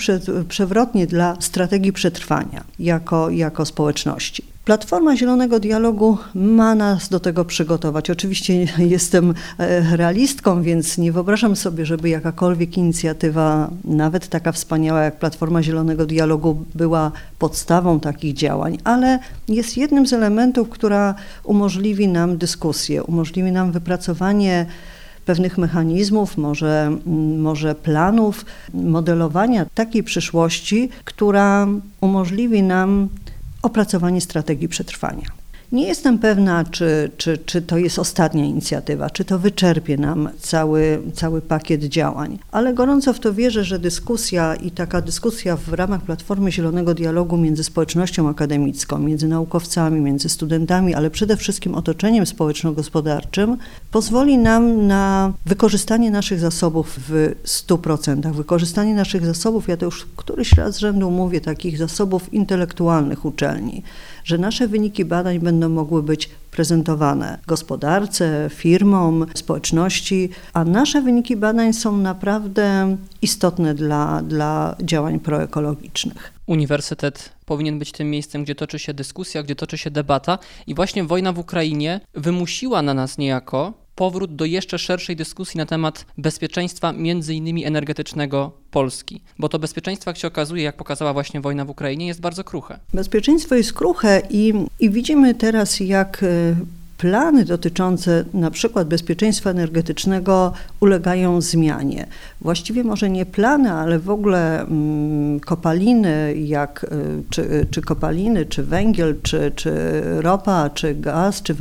przewrotnie, 0.49 1.07
dla 1.07 1.37
strategii 1.41 1.93
przetrwania 1.93 2.65
jako, 2.79 3.31
jako 3.31 3.65
społeczności. 3.65 4.45
Platforma 4.71 5.17
Zielonego 5.17 5.61
Dialogu 5.61 6.19
ma 6.35 6.75
nas 6.75 7.09
do 7.09 7.21
tego 7.21 7.45
przygotować. 7.45 8.11
Oczywiście 8.11 8.55
jestem 8.97 9.35
e, 9.59 9.97
realistką, 9.97 10.63
więc 10.63 10.99
nie 10.99 11.13
wyobrażam 11.13 11.57
sobie, 11.57 11.87
żeby 11.87 12.09
jakakolwiek 12.09 12.79
inicjatywa, 12.79 13.71
nawet 13.85 14.29
taka 14.29 14.53
wspaniała 14.53 15.03
jak 15.03 15.19
Platforma 15.19 15.63
Zielonego 15.63 16.07
Dialogu, 16.07 16.65
była 16.75 17.13
podstawą 17.39 18.01
takich 18.01 18.35
działań, 18.35 18.79
ale 18.85 19.19
jest 19.49 19.77
jednym 19.77 20.07
z 20.07 20.13
elementów, 20.13 20.69
która 20.69 21.15
umożliwi 21.45 22.09
nam 22.09 22.39
dyskusję, 22.39 23.05
umożliwi 23.05 23.53
nam 23.53 23.73
wypracowanie 23.73 24.67
pewnych 25.25 25.59
mechanizmów, 25.59 26.39
może, 26.39 26.97
może 27.39 27.75
planów, 27.75 28.45
modelowania 28.75 29.67
takiej 29.75 30.03
przyszłości, 30.03 30.89
która 31.05 31.67
umożliwi 32.01 32.63
nam 32.63 33.09
opracowanie 33.63 34.21
strategii 34.21 34.69
przetrwania. 34.69 35.40
Nie 35.73 35.89
jestem 35.89 36.19
pewna, 36.19 36.65
czy, 36.65 37.11
czy, 37.17 37.39
czy 37.39 37.63
to 37.63 37.79
jest 37.79 37.99
ostatnia 37.99 38.45
inicjatywa, 38.45 39.11
czy 39.11 39.25
to 39.25 39.39
wyczerpie 39.39 39.97
nam 39.97 40.29
cały, 40.39 41.03
cały 41.15 41.41
pakiet 41.41 41.85
działań, 41.85 42.39
ale 42.53 42.75
gorąco 42.75 43.13
w 43.13 43.21
to 43.21 43.35
wierzę, 43.35 43.65
że 43.65 43.79
dyskusja 43.79 44.55
i 44.55 44.71
taka 44.71 45.01
dyskusja 45.01 45.57
w 45.57 45.73
ramach 45.73 46.03
Platformy 46.03 46.53
Zielonego 46.53 46.95
Dialogu 46.95 47.37
między 47.37 47.65
społecznością 47.65 48.29
akademicką, 48.29 48.99
między 48.99 49.29
naukowcami, 49.29 50.01
między 50.01 50.29
studentami, 50.29 50.95
ale 50.95 51.11
przede 51.11 51.37
wszystkim 51.37 51.75
otoczeniem 51.75 52.27
społeczno-gospodarczym 52.27 53.57
pozwoli 53.91 54.39
nam 54.39 54.87
na 54.87 55.33
wykorzystanie 55.47 56.11
naszych 56.11 56.41
zasobów 56.41 56.99
w 57.09 57.35
100%. 57.45 58.33
Wykorzystanie 58.33 58.95
naszych 58.95 59.27
zasobów, 59.27 59.69
ja 59.69 59.77
to 59.77 59.85
już 59.85 60.07
któryś 60.17 60.53
raz 60.53 60.75
z 60.75 60.79
rzędu 60.79 61.11
mówię, 61.11 61.41
takich 61.41 61.79
zasobów 61.79 62.35
intelektualnych 62.35 63.25
uczelni, 63.25 63.83
że 64.25 64.39
nasze 64.39 64.69
wyniki 64.69 65.05
badań 65.05 65.39
będą 65.39 65.69
mogły 65.69 66.03
być 66.03 66.31
prezentowane 66.51 67.39
gospodarce, 67.47 68.51
firmom, 68.55 69.27
społeczności, 69.35 70.29
a 70.53 70.65
nasze 70.65 71.03
wyniki 71.03 71.37
badań 71.37 71.73
są 71.73 71.97
naprawdę 71.97 72.97
istotne 73.23 73.75
dla, 73.75 74.23
dla 74.23 74.77
działań 74.83 75.21
proekologicznych. 75.21 76.33
Uniwersytet 76.47 77.33
powinien 77.47 77.79
być 77.79 77.93
tym 77.93 78.11
miejscem, 78.11 78.45
gdzie 78.45 78.55
toczy 78.55 78.79
się 78.79 78.95
dyskusja, 78.95 79.43
gdzie 79.43 79.57
toczy 79.57 79.79
się 79.79 79.91
debata, 79.91 80.39
i 80.67 80.75
właśnie 80.75 81.05
wojna 81.05 81.33
w 81.33 81.39
Ukrainie 81.39 82.01
wymusiła 82.15 82.83
na 82.83 82.95
nas 82.95 83.19
niejako 83.19 83.73
powrót 84.01 84.35
do 84.35 84.45
jeszcze 84.45 84.79
szerszej 84.79 85.17
dyskusji 85.17 85.59
na 85.59 85.67
temat 85.67 86.07
bezpieczeństwa, 86.19 86.93
między 86.93 87.35
innymi 87.35 87.65
energetycznego 87.65 88.53
Polski. 88.71 89.21
Bo 89.39 89.49
to 89.49 89.59
bezpieczeństwo, 89.59 90.11
jak 90.11 90.19
się 90.19 90.29
okazuje, 90.29 90.63
jak 90.63 90.77
pokazała 90.77 91.13
właśnie 91.13 91.41
wojna 91.41 91.65
w 91.65 91.71
Ukrainie, 91.71 92.07
jest 92.07 92.21
bardzo 92.21 92.45
kruche. 92.45 92.79
Bezpieczeństwo 92.95 93.55
jest 93.55 93.73
kruche 93.73 94.23
i, 94.31 94.53
i 94.81 94.91
widzimy 94.91 95.35
teraz, 95.35 95.81
jak 95.81 96.23
e, 96.23 96.57
plany 97.01 97.45
dotyczące 97.45 98.25
na 98.35 98.51
przykład 98.51 98.89
bezpieczeństwa 98.89 99.51
energetycznego 99.51 100.53
ulegają 100.81 101.41
zmianie. 101.41 102.07
Właściwie 102.41 102.85
może 102.85 103.11
nie 103.11 103.27
plany, 103.27 103.73
ale 103.73 103.99
w 103.99 104.11
ogóle 104.11 104.61
mm, 104.61 105.41
kopaliny, 105.41 106.35
jak, 106.35 106.85
y, 106.85 107.23
czy, 107.31 107.67
czy 107.71 107.83
kopaliny, 107.83 108.47
czy 108.47 108.63
węgiel, 108.63 109.17
czy, 109.23 109.53
czy 109.55 109.73
ropa, 110.17 110.71
czy 110.71 110.95
gaz, 110.95 111.43
czy 111.43 111.55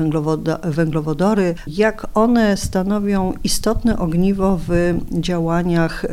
węglowodory, 0.63 1.55
jak 1.67 2.07
one 2.13 2.57
stanowią 2.57 3.33
istotne 3.43 3.99
ogniwo 3.99 4.59
w 4.67 4.93
działaniach 5.11 6.05
y, 6.05 6.07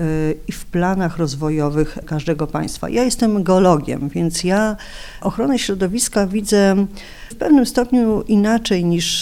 i 0.49 0.53
w 0.53 0.65
planach 0.67 1.19
rozwojowych 1.19 1.99
każdego 2.07 2.47
państwa. 2.47 2.89
Ja 2.89 3.05
jestem 3.05 3.43
geologiem, 3.43 4.09
więc 4.09 4.45
ja 4.45 4.77
ochronę 5.21 5.59
środowiska 5.59 6.27
widzę 6.27 6.87
w 7.31 7.35
pewnym 7.35 7.67
stopniu 7.67 8.23
inaczej 8.23 8.85
niż, 8.85 9.16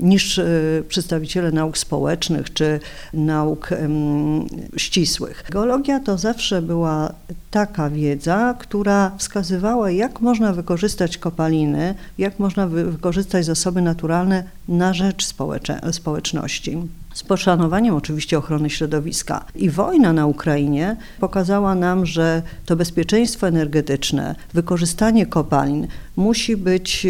niż 0.00 0.40
przedstawiciele 0.88 1.52
nauk 1.52 1.78
społecznych 1.78 2.52
czy 2.52 2.80
nauk 3.14 3.68
ścisłych. 4.76 5.44
Geologia 5.50 6.00
to 6.00 6.18
zawsze 6.18 6.62
była 6.62 7.12
taka 7.50 7.90
wiedza, 7.90 8.54
która 8.58 9.12
wskazywała, 9.18 9.90
jak 9.90 10.20
można 10.20 10.52
wykorzystać 10.52 11.18
kopaliny, 11.18 11.94
jak 12.18 12.38
można 12.38 12.66
wykorzystać 12.66 13.44
zasoby 13.44 13.82
naturalne 13.82 14.44
na 14.68 14.94
rzecz 14.94 15.34
społeczności 15.90 16.78
z 17.20 17.22
poszanowaniem 17.22 17.94
oczywiście 17.94 18.38
ochrony 18.38 18.70
środowiska. 18.70 19.44
I 19.54 19.70
wojna 19.70 20.12
na 20.12 20.26
Ukrainie 20.26 20.96
pokazała 21.20 21.74
nam, 21.74 22.06
że 22.06 22.42
to 22.66 22.76
bezpieczeństwo 22.76 23.48
energetyczne, 23.48 24.34
wykorzystanie 24.54 25.26
kopalin 25.26 25.86
musi 26.16 26.56
być 26.56 27.06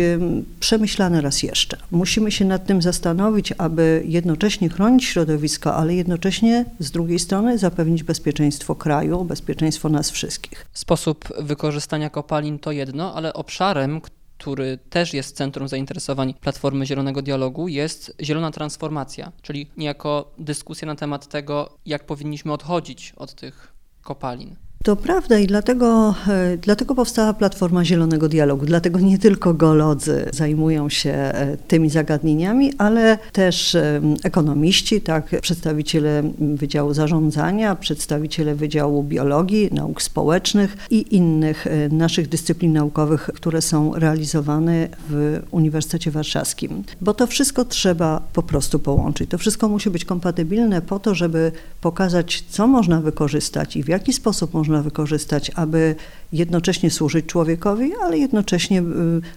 przemyślane 0.61 1.21
raz 1.21 1.43
jeszcze. 1.43 1.76
Musimy 1.90 2.31
się 2.31 2.45
nad 2.45 2.67
tym 2.67 2.83
zastanowić, 2.83 3.52
aby 3.59 4.02
jednocześnie 4.07 4.69
chronić 4.69 5.05
środowisko, 5.05 5.75
ale 5.75 5.95
jednocześnie 5.95 6.64
z 6.79 6.90
drugiej 6.90 7.19
strony 7.19 7.59
zapewnić 7.59 8.02
bezpieczeństwo 8.02 8.75
kraju, 8.75 9.25
bezpieczeństwo 9.25 9.88
nas 9.88 10.11
wszystkich. 10.11 10.67
Sposób 10.73 11.29
wykorzystania 11.38 12.11
kopalin 12.11 12.59
to 12.59 12.73
jedno, 12.73 13.14
ale 13.14 13.33
obszarem, 13.33 14.00
który 14.41 14.79
też 14.91 15.15
jest 15.15 15.37
centrum 15.37 15.69
zainteresowań 15.69 16.35
Platformy 16.35 16.87
Zielonego 16.87 17.23
Dialogu, 17.23 17.69
jest 17.69 18.17
zielona 18.23 18.51
transformacja, 18.51 19.33
czyli 19.43 19.71
niejako 19.77 20.35
dyskusja 20.39 20.87
na 20.87 20.95
temat 20.95 21.29
tego, 21.29 21.79
jak 21.87 22.07
powinniśmy 22.07 22.53
odchodzić 22.53 23.13
od 23.17 23.35
tych 23.35 23.73
kopalin. 24.03 24.57
To 24.85 24.97
prawda 24.97 25.39
i 25.39 25.47
dlatego, 25.47 26.15
e, 26.29 26.57
dlatego 26.57 26.95
powstała 26.95 27.35
Platforma 27.35 27.85
Zielonego 27.85 28.29
Dialogu. 28.29 28.67
Dlatego 28.67 29.01
nie 29.01 29.19
tylko 29.19 29.55
geolodzy 29.55 30.29
zajmują 30.33 30.89
się 30.89 31.11
e, 31.13 31.57
tymi 31.57 31.91
zagadnieniami, 31.91 32.73
ale 32.79 33.19
też 33.33 33.75
e, 33.75 34.01
ekonomiści, 34.25 35.01
tak, 35.01 35.41
przedstawiciele 35.41 36.23
Wydziału 36.39 36.95
Zarządzania, 36.95 37.77
przedstawiciele 37.77 38.55
Wydziału 38.55 39.03
Biologii, 39.03 39.69
Nauk 39.73 40.03
Społecznych 40.03 40.77
i 40.91 41.17
innych 41.17 41.67
naszych 41.91 42.29
dyscyplin 42.29 42.73
naukowych, 42.73 43.31
które 43.35 43.63
są 43.63 43.95
realizowane 43.95 44.89
w 45.09 45.43
Uniwersytecie 45.51 46.11
Warszawskim. 46.11 46.85
Bo 47.01 47.15
to 47.15 47.27
wszystko 47.27 47.65
trzeba 47.65 48.23
po 48.33 48.43
prostu 48.43 48.79
połączyć. 48.79 49.31
To 49.31 49.39
wszystko 49.39 49.69
musi 49.69 49.91
być 49.91 50.05
kompatybilne 50.05 50.83
po 50.83 50.99
to, 50.99 51.15
żeby 51.15 51.53
pokazać, 51.81 52.45
co 52.49 52.67
można 52.67 53.01
wykorzystać 53.01 53.77
i 53.77 53.83
w 53.83 53.89
jaki 53.89 54.13
sposób 54.13 54.55
można 54.55 54.70
można 54.71 54.83
wykorzystać, 54.83 55.50
aby 55.55 55.95
jednocześnie 56.33 56.91
służyć 56.91 57.27
człowiekowi, 57.27 57.93
ale 58.03 58.19
jednocześnie 58.19 58.81
y, 58.81 58.85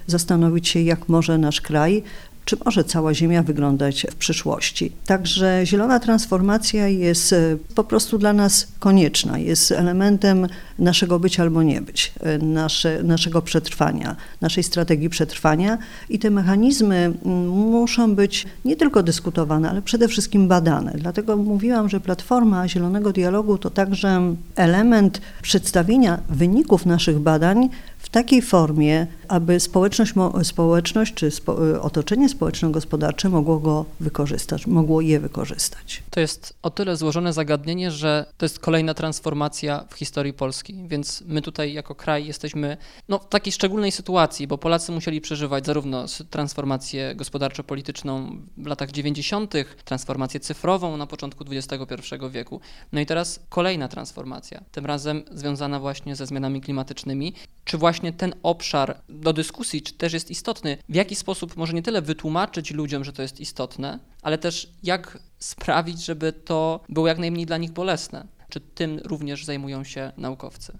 zastanowić 0.07 0.67
się, 0.67 0.79
jak 0.81 1.09
może 1.09 1.37
nasz 1.37 1.61
kraj 1.61 2.03
czy 2.45 2.57
może 2.65 2.83
cała 2.83 3.13
Ziemia 3.13 3.43
wyglądać 3.43 4.07
w 4.11 4.15
przyszłości. 4.15 4.91
Także 5.05 5.61
zielona 5.65 5.99
transformacja 5.99 6.87
jest 6.87 7.33
e, 7.33 7.57
po 7.75 7.83
prostu 7.83 8.17
dla 8.17 8.33
nas 8.33 8.67
konieczna, 8.79 9.37
jest 9.39 9.71
elementem 9.71 10.47
naszego 10.79 11.19
być 11.19 11.39
albo 11.39 11.63
nie 11.63 11.81
być, 11.81 12.13
e, 12.19 12.37
nasze, 12.37 13.03
naszego 13.03 13.41
przetrwania, 13.41 14.15
naszej 14.41 14.63
strategii 14.63 15.09
przetrwania 15.09 15.77
i 16.09 16.19
te 16.19 16.29
mechanizmy 16.29 17.13
muszą 17.47 18.15
być 18.15 18.45
nie 18.65 18.75
tylko 18.75 19.03
dyskutowane, 19.03 19.69
ale 19.69 19.81
przede 19.81 20.07
wszystkim 20.07 20.47
badane. 20.47 20.93
Dlatego 20.95 21.37
mówiłam, 21.37 21.89
że 21.89 21.99
Platforma 21.99 22.67
Zielonego 22.67 23.13
Dialogu 23.13 23.57
to 23.57 23.69
także 23.69 24.35
element 24.55 25.21
przedstawienia 25.41 26.19
wyników 26.29 26.85
naszych 26.85 27.19
badań 27.19 27.69
takiej 28.13 28.41
formie, 28.41 29.07
aby 29.27 29.59
społeczność, 29.59 30.13
społeczność 30.43 31.13
czy 31.13 31.31
spo, 31.31 31.57
otoczenie 31.81 32.29
społeczno-gospodarcze 32.29 33.29
mogło 33.29 33.59
go 33.59 33.85
wykorzystać, 33.99 34.67
mogło 34.67 35.01
je 35.01 35.19
wykorzystać. 35.19 36.03
To 36.09 36.19
jest 36.19 36.53
o 36.61 36.69
tyle 36.69 36.97
złożone 36.97 37.33
zagadnienie, 37.33 37.91
że 37.91 38.25
to 38.37 38.45
jest 38.45 38.59
kolejna 38.59 38.93
transformacja 38.93 39.85
w 39.89 39.93
historii 39.93 40.33
Polski, 40.33 40.75
więc 40.87 41.23
my 41.27 41.41
tutaj 41.41 41.73
jako 41.73 41.95
kraj 41.95 42.25
jesteśmy 42.25 42.77
no, 43.09 43.19
w 43.19 43.29
takiej 43.29 43.53
szczególnej 43.53 43.91
sytuacji, 43.91 44.47
bo 44.47 44.57
Polacy 44.57 44.91
musieli 44.91 45.21
przeżywać 45.21 45.65
zarówno 45.65 46.05
transformację 46.29 47.15
gospodarczo-polityczną 47.15 48.37
w 48.57 48.67
latach 48.67 48.91
90., 48.91 49.53
transformację 49.85 50.39
cyfrową 50.39 50.97
na 50.97 51.07
początku 51.07 51.43
XXI 51.51 52.15
wieku. 52.31 52.61
No 52.91 52.99
i 52.99 53.05
teraz 53.05 53.39
kolejna 53.49 53.87
transformacja, 53.87 54.63
tym 54.71 54.85
razem 54.85 55.23
związana 55.31 55.79
właśnie 55.79 56.15
ze 56.15 56.25
zmianami 56.25 56.61
klimatycznymi. 56.61 57.33
Czy 57.65 57.77
właśnie 57.77 58.02
ten 58.11 58.33
obszar 58.43 59.01
do 59.09 59.33
dyskusji 59.33 59.81
czy 59.81 59.93
też 59.93 60.13
jest 60.13 60.31
istotny? 60.31 60.77
W 60.89 60.95
jaki 60.95 61.15
sposób 61.15 61.57
może 61.57 61.73
nie 61.73 61.81
tyle 61.81 62.01
wytłumaczyć 62.01 62.71
ludziom, 62.71 63.03
że 63.03 63.13
to 63.13 63.21
jest 63.21 63.39
istotne, 63.39 63.99
ale 64.21 64.37
też 64.37 64.69
jak 64.83 65.19
sprawić, 65.39 66.05
żeby 66.05 66.33
to 66.33 66.83
było 66.89 67.07
jak 67.07 67.17
najmniej 67.17 67.45
dla 67.45 67.57
nich 67.57 67.71
bolesne? 67.71 68.27
Czy 68.53 68.59
tym 68.59 68.99
również 69.05 69.45
zajmują 69.45 69.83
się 69.83 70.11
naukowcy? 70.17 70.73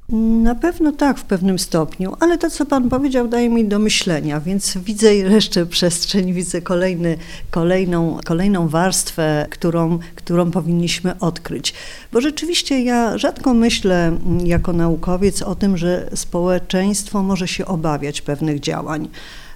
Na 0.44 0.56
pewno 0.56 0.92
tak, 0.92 1.20
w 1.20 1.24
pewnym 1.24 1.60
stopniu, 1.60 2.16
ale 2.20 2.38
to, 2.38 2.50
co 2.50 2.66
Pan 2.66 2.90
powiedział, 2.90 3.28
daje 3.28 3.50
mi 3.50 3.66
do 3.66 3.80
myślenia, 3.80 4.40
więc 4.40 4.78
widzę 4.78 5.16
jeszcze 5.16 5.66
przestrzeń, 5.66 6.34
widzę 6.34 6.62
kolejny, 6.62 7.18
kolejną, 7.52 8.20
kolejną 8.26 8.68
warstwę, 8.68 9.48
którą, 9.50 10.00
którą 10.16 10.52
powinniśmy 10.52 11.20
odkryć. 11.20 11.74
Bo 12.12 12.22
rzeczywiście 12.22 12.84
ja 12.84 13.18
rzadko 13.18 13.54
myślę 13.54 14.18
jako 14.44 14.74
naukowiec 14.74 15.42
o 15.42 15.56
tym, 15.56 15.78
że 15.78 16.10
społeczeństwo 16.16 17.24
może 17.24 17.48
się 17.48 17.66
obawiać 17.66 18.22
pewnych 18.22 18.60
działań. 18.60 19.10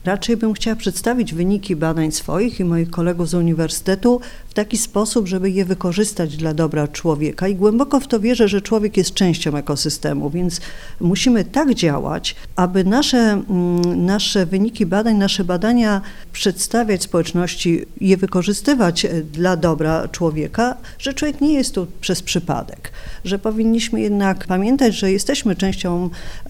Raczej 0.08 0.38
bym 0.38 0.54
chciała 0.54 0.76
przedstawić 0.76 1.34
wyniki 1.34 1.76
badań 1.76 2.12
swoich 2.12 2.60
i 2.60 2.66
moich 2.66 2.90
kolegów 2.90 3.30
z 3.30 3.34
uniwersytetu 3.34 4.22
w 4.50 4.54
taki 4.54 4.78
sposób, 4.78 5.28
żeby 5.28 5.52
je 5.52 5.66
wykorzystać 5.66 6.38
dla 6.38 6.54
dobra 6.54 6.88
człowieka. 6.88 7.48
I 7.48 7.56
głęboko 7.56 8.00
w 8.00 8.08
to 8.08 8.20
wierzę, 8.20 8.48
że 8.48 8.62
człowiek 8.62 8.98
jest 8.98 9.14
częścią 9.14 9.56
ekosystemu, 9.56 10.30
więc 10.30 10.62
musimy 11.02 11.46
tak 11.46 11.74
działać, 11.74 12.36
aby 12.56 12.84
nasze, 12.84 13.18
mm, 13.18 14.06
nasze 14.06 14.46
wyniki 14.46 14.86
badań, 14.86 15.18
nasze 15.18 15.44
badania 15.44 16.02
przedstawiać 16.34 17.04
społeczności, 17.04 17.86
je 18.02 18.18
wykorzystywać 18.18 19.06
e, 19.06 19.22
dla 19.22 19.58
dobra 19.58 20.08
człowieka, 20.08 20.78
że 21.00 21.14
człowiek 21.14 21.42
nie 21.42 21.54
jest 21.54 21.76
tu 21.76 21.88
przez 22.02 22.22
przypadek, 22.22 22.92
że 23.26 23.40
powinniśmy 23.40 24.02
jednak 24.02 24.48
pamiętać, 24.48 24.96
że 24.96 25.12
jesteśmy 25.12 25.56
częścią, 25.56 26.10
e, 26.46 26.50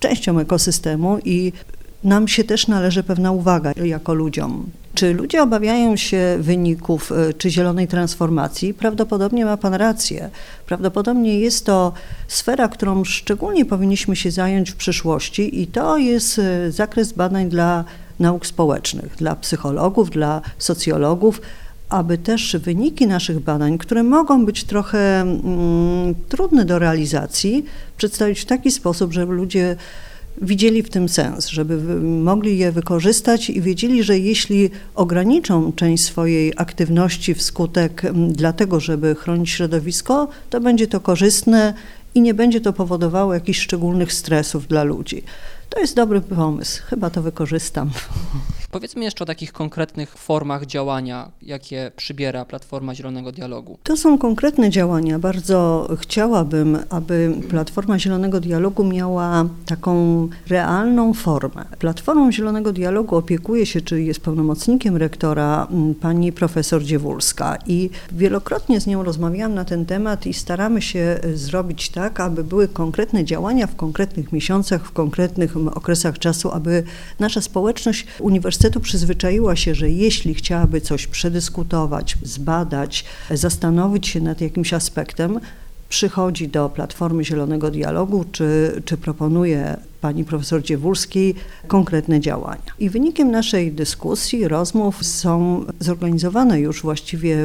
częścią 0.00 0.38
ekosystemu 0.38 1.18
i 1.24 1.52
nam 2.06 2.28
się 2.28 2.44
też 2.44 2.68
należy 2.68 3.02
pewna 3.02 3.32
uwaga 3.32 3.72
jako 3.84 4.14
ludziom. 4.14 4.66
Czy 4.94 5.14
ludzie 5.14 5.42
obawiają 5.42 5.96
się 5.96 6.36
wyników 6.40 7.12
e, 7.12 7.34
czy 7.34 7.50
zielonej 7.50 7.88
transformacji? 7.88 8.74
Prawdopodobnie 8.74 9.44
ma 9.44 9.56
Pan 9.56 9.74
rację. 9.74 10.30
Prawdopodobnie 10.66 11.40
jest 11.40 11.66
to 11.66 11.92
sfera, 12.28 12.68
którą 12.68 13.04
szczególnie 13.04 13.64
powinniśmy 13.64 14.16
się 14.16 14.30
zająć 14.30 14.70
w 14.70 14.76
przyszłości 14.76 15.62
i 15.62 15.66
to 15.66 15.98
jest 15.98 16.38
e, 16.38 16.72
zakres 16.72 17.12
badań 17.12 17.48
dla 17.48 17.84
nauk 18.18 18.46
społecznych, 18.46 19.16
dla 19.16 19.36
psychologów, 19.36 20.10
dla 20.10 20.40
socjologów, 20.58 21.40
aby 21.88 22.18
też 22.18 22.56
wyniki 22.56 23.06
naszych 23.06 23.40
badań, 23.40 23.78
które 23.78 24.02
mogą 24.02 24.46
być 24.46 24.64
trochę 24.64 25.20
mm, 25.20 26.14
trudne 26.28 26.64
do 26.64 26.78
realizacji, 26.78 27.64
przedstawić 27.96 28.40
w 28.40 28.44
taki 28.44 28.70
sposób, 28.70 29.12
żeby 29.12 29.32
ludzie 29.32 29.76
widzieli 30.42 30.82
w 30.82 30.90
tym 30.90 31.08
sens, 31.08 31.48
żeby 31.48 32.00
mogli 32.02 32.58
je 32.58 32.72
wykorzystać 32.72 33.50
i 33.50 33.60
wiedzieli, 33.60 34.02
że 34.02 34.18
jeśli 34.18 34.70
ograniczą 34.94 35.72
część 35.72 36.04
swojej 36.04 36.52
aktywności 36.56 37.34
wskutek 37.34 38.02
dlatego, 38.28 38.80
żeby 38.80 39.14
chronić 39.14 39.50
środowisko, 39.50 40.28
to 40.50 40.60
będzie 40.60 40.86
to 40.86 41.00
korzystne 41.00 41.74
i 42.14 42.20
nie 42.20 42.34
będzie 42.34 42.60
to 42.60 42.72
powodowało 42.72 43.34
jakichś 43.34 43.60
szczególnych 43.60 44.12
stresów 44.12 44.66
dla 44.66 44.84
ludzi. 44.84 45.22
To 45.70 45.80
jest 45.80 45.96
dobry 45.96 46.20
pomysł, 46.20 46.82
chyba 46.86 47.10
to 47.10 47.22
wykorzystam. 47.22 47.90
Powiedzmy 48.70 49.04
jeszcze 49.04 49.24
o 49.24 49.26
takich 49.26 49.52
konkretnych 49.52 50.16
formach 50.18 50.66
działania, 50.66 51.30
jakie 51.42 51.92
przybiera 51.96 52.44
Platforma 52.44 52.94
Zielonego 52.94 53.32
Dialogu. 53.32 53.78
To 53.82 53.96
są 53.96 54.18
konkretne 54.18 54.70
działania. 54.70 55.18
Bardzo 55.18 55.88
chciałabym, 56.00 56.78
aby 56.90 57.34
Platforma 57.48 57.98
Zielonego 57.98 58.40
Dialogu 58.40 58.84
miała 58.84 59.44
taką 59.66 60.28
realną 60.48 61.14
formę. 61.14 61.64
Platformą 61.78 62.32
Zielonego 62.32 62.72
Dialogu 62.72 63.16
opiekuje 63.16 63.66
się, 63.66 63.80
czy 63.80 64.02
jest 64.02 64.20
pełnomocnikiem 64.20 64.96
rektora 64.96 65.68
pani 66.00 66.32
profesor 66.32 66.82
Dziewulska 66.82 67.58
i 67.66 67.90
wielokrotnie 68.12 68.80
z 68.80 68.86
nią 68.86 69.02
rozmawiałam 69.04 69.54
na 69.54 69.64
ten 69.64 69.86
temat 69.86 70.26
i 70.26 70.34
staramy 70.34 70.82
się 70.82 71.18
y, 71.24 71.36
zrobić 71.36 71.88
tak, 71.88 72.20
aby 72.20 72.44
były 72.44 72.68
konkretne 72.68 73.24
działania 73.24 73.66
w 73.66 73.76
konkretnych 73.76 74.32
miesiącach, 74.32 74.84
w 74.86 74.92
konkretnych 74.92 75.56
okresach 75.56 76.18
czasu, 76.18 76.50
aby 76.50 76.84
nasza 77.20 77.40
społeczność 77.40 78.06
uniwersytecka 78.20 78.55
uniwersytetu 78.56 78.80
przyzwyczaiła 78.80 79.56
się, 79.56 79.74
że 79.74 79.90
jeśli 79.90 80.34
chciałaby 80.34 80.80
coś 80.80 81.06
przedyskutować, 81.06 82.18
zbadać, 82.22 83.04
zastanowić 83.30 84.08
się 84.08 84.20
nad 84.20 84.40
jakimś 84.40 84.72
aspektem, 84.74 85.40
przychodzi 85.88 86.48
do 86.48 86.68
Platformy 86.68 87.24
Zielonego 87.24 87.70
Dialogu, 87.70 88.24
czy, 88.32 88.82
czy 88.84 88.96
proponuje 88.96 89.76
pani 90.06 90.24
profesor 90.24 90.62
Dziewulskiej 90.62 91.34
konkretne 91.66 92.20
działania. 92.20 92.72
I 92.78 92.90
wynikiem 92.90 93.30
naszej 93.30 93.72
dyskusji, 93.72 94.48
rozmów 94.48 95.04
są 95.04 95.64
zorganizowane 95.80 96.60
już 96.60 96.82
właściwie 96.82 97.36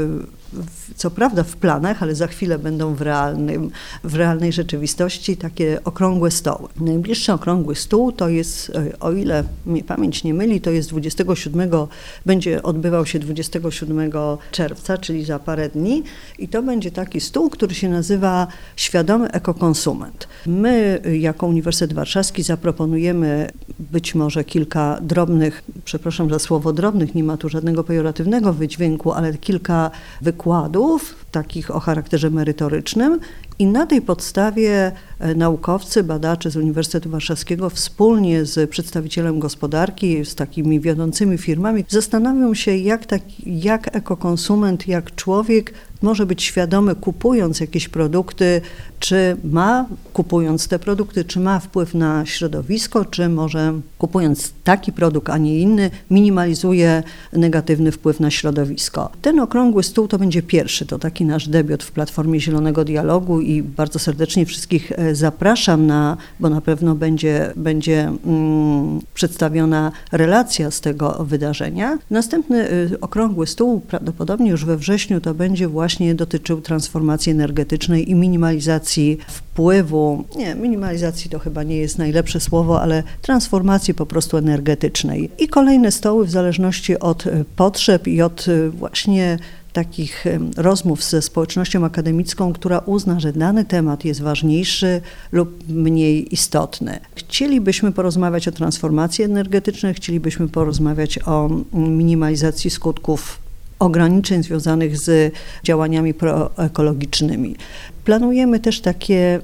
co 0.95 1.11
prawda 1.11 1.43
w 1.43 1.55
planach, 1.55 2.03
ale 2.03 2.15
za 2.15 2.27
chwilę 2.27 2.59
będą 2.59 2.95
w, 2.95 3.01
realnym, 3.01 3.71
w 4.03 4.15
realnej 4.15 4.53
rzeczywistości 4.53 5.37
takie 5.37 5.83
okrągłe 5.83 6.31
stoły. 6.31 6.67
Najbliższy 6.79 7.33
okrągły 7.33 7.75
stół 7.75 8.11
to 8.11 8.29
jest, 8.29 8.69
e, 8.69 8.99
o 8.99 9.11
ile 9.11 9.43
mnie 9.65 9.83
pamięć 9.83 10.23
nie 10.23 10.33
myli, 10.33 10.61
to 10.61 10.71
jest 10.71 10.89
27, 10.89 11.69
będzie 12.25 12.63
odbywał 12.63 13.05
się 13.05 13.19
27 13.19 14.11
czerwca, 14.51 14.97
czyli 14.97 15.25
za 15.25 15.39
parę 15.39 15.69
dni 15.69 16.03
i 16.39 16.47
to 16.47 16.63
będzie 16.63 16.91
taki 16.91 17.21
stół, 17.21 17.49
który 17.49 17.75
się 17.75 17.89
nazywa 17.89 18.47
Świadomy 18.75 19.31
Ekokonsument. 19.31 20.27
My 20.45 21.01
jako 21.19 21.47
Uniwersytet 21.47 21.93
Warszawski 21.93 22.43
zaproponujemy 22.51 23.51
być 23.79 24.15
może 24.15 24.43
kilka 24.43 24.97
drobnych, 25.01 25.63
przepraszam 25.85 26.29
za 26.29 26.39
słowo 26.39 26.73
drobnych, 26.73 27.15
nie 27.15 27.23
ma 27.23 27.37
tu 27.37 27.49
żadnego 27.49 27.83
pejoratywnego 27.83 28.53
wydźwięku, 28.53 29.11
ale 29.11 29.33
kilka 29.33 29.91
wykładów, 30.21 31.15
takich 31.31 31.71
o 31.71 31.79
charakterze 31.79 32.29
merytorycznym 32.29 33.19
i 33.59 33.65
na 33.65 33.85
tej 33.85 34.01
podstawie 34.01 34.91
e, 35.19 35.35
naukowcy, 35.35 36.03
badacze 36.03 36.49
z 36.51 36.55
Uniwersytetu 36.55 37.09
Warszawskiego 37.09 37.69
wspólnie 37.69 38.45
z 38.45 38.69
przedstawicielem 38.69 39.39
gospodarki, 39.39 40.25
z 40.25 40.35
takimi 40.35 40.79
wiodącymi 40.79 41.37
firmami 41.37 41.85
zastanawią 41.87 42.53
się, 42.53 42.77
jak, 42.77 43.05
tak, 43.05 43.21
jak 43.45 43.95
ekokonsument, 43.95 44.87
jak 44.87 45.15
człowiek 45.15 45.73
może 46.01 46.25
być 46.25 46.43
świadomy, 46.43 46.95
kupując 46.95 47.59
jakieś 47.59 47.89
produkty, 47.89 48.61
czy 48.99 49.37
ma, 49.43 49.85
kupując 50.13 50.67
te 50.67 50.79
produkty, 50.79 51.25
czy 51.25 51.39
ma 51.39 51.59
wpływ 51.59 51.93
na 51.93 52.25
środowisko, 52.25 53.05
czy 53.05 53.29
może 53.29 53.73
kupując 53.97 54.53
taki 54.63 54.91
produkt, 54.91 55.29
a 55.29 55.37
nie 55.37 55.59
inny, 55.59 55.91
minimalizuje 56.09 57.03
negatywny 57.33 57.91
wpływ 57.91 58.19
na 58.19 58.31
środowisko. 58.31 59.09
Ten 59.21 59.39
okrągły 59.39 59.83
stół 59.83 60.07
to 60.07 60.19
będzie 60.19 60.41
pierwszy, 60.41 60.85
to 60.85 60.99
taki 60.99 61.25
nasz 61.25 61.47
debiut 61.47 61.83
w 61.83 61.91
Platformie 61.91 62.39
Zielonego 62.39 62.85
Dialogu 62.85 63.41
i 63.41 63.63
bardzo 63.63 63.99
serdecznie 63.99 64.45
wszystkich 64.45 64.91
e, 64.91 65.15
zapraszam 65.15 65.87
na, 65.87 66.17
bo 66.39 66.49
na 66.49 66.61
pewno 66.61 66.95
będzie, 66.95 67.53
będzie 67.55 68.11
mm, 68.25 69.01
przedstawiona 69.13 69.91
relacja 70.11 70.71
z 70.71 70.81
tego 70.81 71.25
wydarzenia. 71.25 71.97
Następny 72.09 72.71
y, 72.71 72.99
okrągły 73.01 73.47
stół, 73.47 73.79
prawdopodobnie 73.79 74.51
już 74.51 74.65
we 74.65 74.77
wrześniu, 74.77 75.21
to 75.21 75.33
będzie 75.33 75.67
właśnie 75.67 75.90
dotyczył 76.15 76.61
transformacji 76.61 77.31
energetycznej 77.31 78.11
i 78.11 78.15
minimalizacji 78.15 79.17
wpływu, 79.27 80.23
nie, 80.35 80.55
minimalizacji 80.55 81.29
to 81.29 81.39
chyba 81.39 81.63
nie 81.63 81.77
jest 81.77 81.97
najlepsze 81.97 82.39
słowo, 82.39 82.81
ale 82.81 83.03
transformacji 83.21 83.93
po 83.93 84.05
prostu 84.05 84.37
energetycznej. 84.37 85.29
I 85.39 85.47
kolejne 85.47 85.91
stoły 85.91 86.25
w 86.25 86.31
zależności 86.31 86.99
od 86.99 87.27
y, 87.27 87.45
potrzeb 87.55 88.07
i 88.07 88.21
od 88.21 88.47
y, 88.47 88.69
właśnie 88.69 89.39
takich 89.73 90.25
rozmów 90.57 91.03
ze 91.03 91.21
społecznością 91.21 91.85
akademicką, 91.85 92.53
która 92.53 92.79
uzna, 92.79 93.19
że 93.19 93.33
dany 93.33 93.65
temat 93.65 94.05
jest 94.05 94.21
ważniejszy 94.21 95.01
lub 95.31 95.69
mniej 95.69 96.33
istotny. 96.33 96.99
Chcielibyśmy 97.15 97.91
porozmawiać 97.91 98.47
o 98.47 98.51
transformacji 98.51 99.23
energetycznej, 99.23 99.93
chcielibyśmy 99.93 100.47
porozmawiać 100.47 101.19
o 101.25 101.49
minimalizacji 101.73 102.69
skutków 102.69 103.39
ograniczeń 103.81 104.43
związanych 104.43 104.97
z 104.97 105.33
działaniami 105.63 106.13
proekologicznymi. 106.13 107.55
Planujemy 108.05 108.59
też 108.59 108.81
takie 108.81 109.39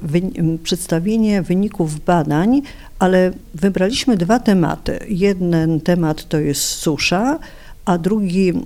przedstawienie 0.64 1.42
wyników 1.42 2.00
badań, 2.00 2.62
ale 3.00 3.32
wybraliśmy 3.56 4.18
dwa 4.18 4.40
tematy. 4.40 5.00
Jeden 5.10 5.82
temat 5.82 6.30
to 6.30 6.40
jest 6.40 6.62
susza, 6.62 7.40
a 7.86 7.98
drugi 7.98 8.50
mm, 8.50 8.66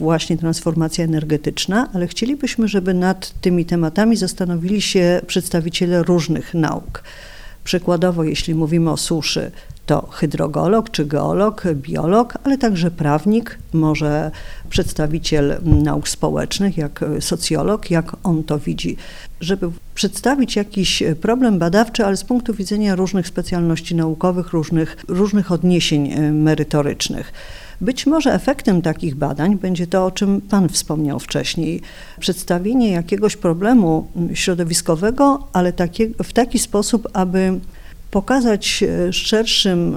właśnie 0.00 0.36
transformacja 0.36 1.04
energetyczna, 1.04 1.88
ale 1.92 2.06
chcielibyśmy, 2.06 2.68
żeby 2.68 2.94
nad 2.94 3.40
tymi 3.40 3.64
tematami 3.64 4.16
zastanowili 4.16 4.82
się 4.82 5.20
przedstawiciele 5.26 6.02
różnych 6.02 6.54
nauk. 6.54 7.02
Przykładowo, 7.66 8.24
jeśli 8.24 8.54
mówimy 8.54 8.90
o 8.90 8.96
suszy, 8.96 9.50
to 9.86 10.08
hydrogolog 10.12 10.90
czy 10.90 11.06
geolog, 11.06 11.64
biolog, 11.74 12.34
ale 12.44 12.58
także 12.58 12.90
prawnik, 12.90 13.58
może 13.72 14.30
przedstawiciel 14.70 15.56
nauk 15.62 16.08
społecznych, 16.08 16.76
jak 16.76 17.04
socjolog, 17.20 17.90
jak 17.90 18.16
on 18.22 18.44
to 18.44 18.58
widzi. 18.58 18.96
Żeby 19.40 19.70
przedstawić 19.94 20.56
jakiś 20.56 21.02
problem 21.20 21.58
badawczy, 21.58 22.06
ale 22.06 22.16
z 22.16 22.24
punktu 22.24 22.54
widzenia 22.54 22.94
różnych 22.94 23.26
specjalności 23.26 23.94
naukowych, 23.94 24.52
różnych, 24.52 24.96
różnych 25.08 25.52
odniesień 25.52 26.20
merytorycznych. 26.32 27.32
Być 27.80 28.06
może 28.06 28.34
efektem 28.34 28.82
takich 28.82 29.14
badań 29.14 29.58
będzie 29.58 29.86
to, 29.86 30.06
o 30.06 30.10
czym 30.10 30.40
Pan 30.40 30.68
wspomniał 30.68 31.18
wcześniej, 31.18 31.80
przedstawienie 32.20 32.90
jakiegoś 32.90 33.36
problemu 33.36 34.10
środowiskowego, 34.34 35.48
ale 35.52 35.72
w 36.24 36.32
taki 36.32 36.58
sposób, 36.58 37.08
aby 37.12 37.60
pokazać 38.10 38.82
e, 38.82 39.12
szerszym 39.12 39.96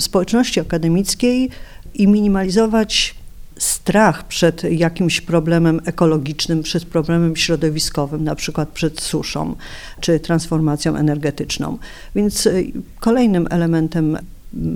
społeczności 0.00 0.60
akademickiej 0.60 1.50
i 1.94 2.08
minimalizować 2.08 3.14
strach 3.58 4.28
przed 4.28 4.64
jakimś 4.64 5.20
problemem 5.20 5.80
ekologicznym, 5.84 6.62
przed 6.62 6.84
problemem 6.84 7.36
środowiskowym, 7.36 8.24
na 8.24 8.34
przykład 8.34 8.68
przed 8.68 9.00
suszą 9.00 9.56
czy 10.00 10.20
transformacją 10.20 10.96
energetyczną. 10.96 11.78
Więc 12.14 12.46
e, 12.46 12.52
kolejnym 13.00 13.46
elementem 13.50 14.18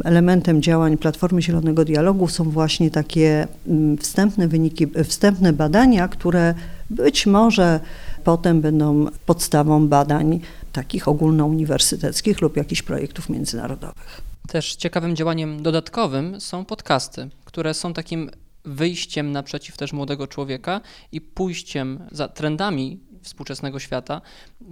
elementem 0.04 0.62
działań 0.62 0.98
Platformy 0.98 1.42
Zielonego 1.42 1.84
Dialogu 1.84 2.28
są 2.28 2.44
właśnie 2.44 2.90
takie 2.90 3.48
mm, 3.66 3.98
wstępne 3.98 4.48
wyniki, 4.48 4.86
wstępne 5.04 5.52
badania, 5.52 6.08
które 6.08 6.54
być 6.90 7.26
może 7.26 7.80
potem 8.24 8.60
będą 8.60 9.06
podstawą 9.26 9.88
badań 9.88 10.40
takich 10.72 11.08
ogólnouniwersyteckich 11.08 12.40
lub 12.40 12.56
jakichś 12.56 12.82
projektów 12.82 13.28
międzynarodowych. 13.28 14.20
Też 14.48 14.76
ciekawym 14.76 15.16
działaniem 15.16 15.62
dodatkowym 15.62 16.40
są 16.40 16.64
podcasty, 16.64 17.28
które 17.44 17.74
są 17.74 17.92
takim 17.92 18.30
wyjściem 18.64 19.32
naprzeciw 19.32 19.76
też 19.76 19.92
młodego 19.92 20.26
człowieka 20.26 20.80
i 21.12 21.20
pójściem 21.20 21.98
za 22.12 22.28
trendami 22.28 23.00
współczesnego 23.28 23.78
świata, 23.78 24.20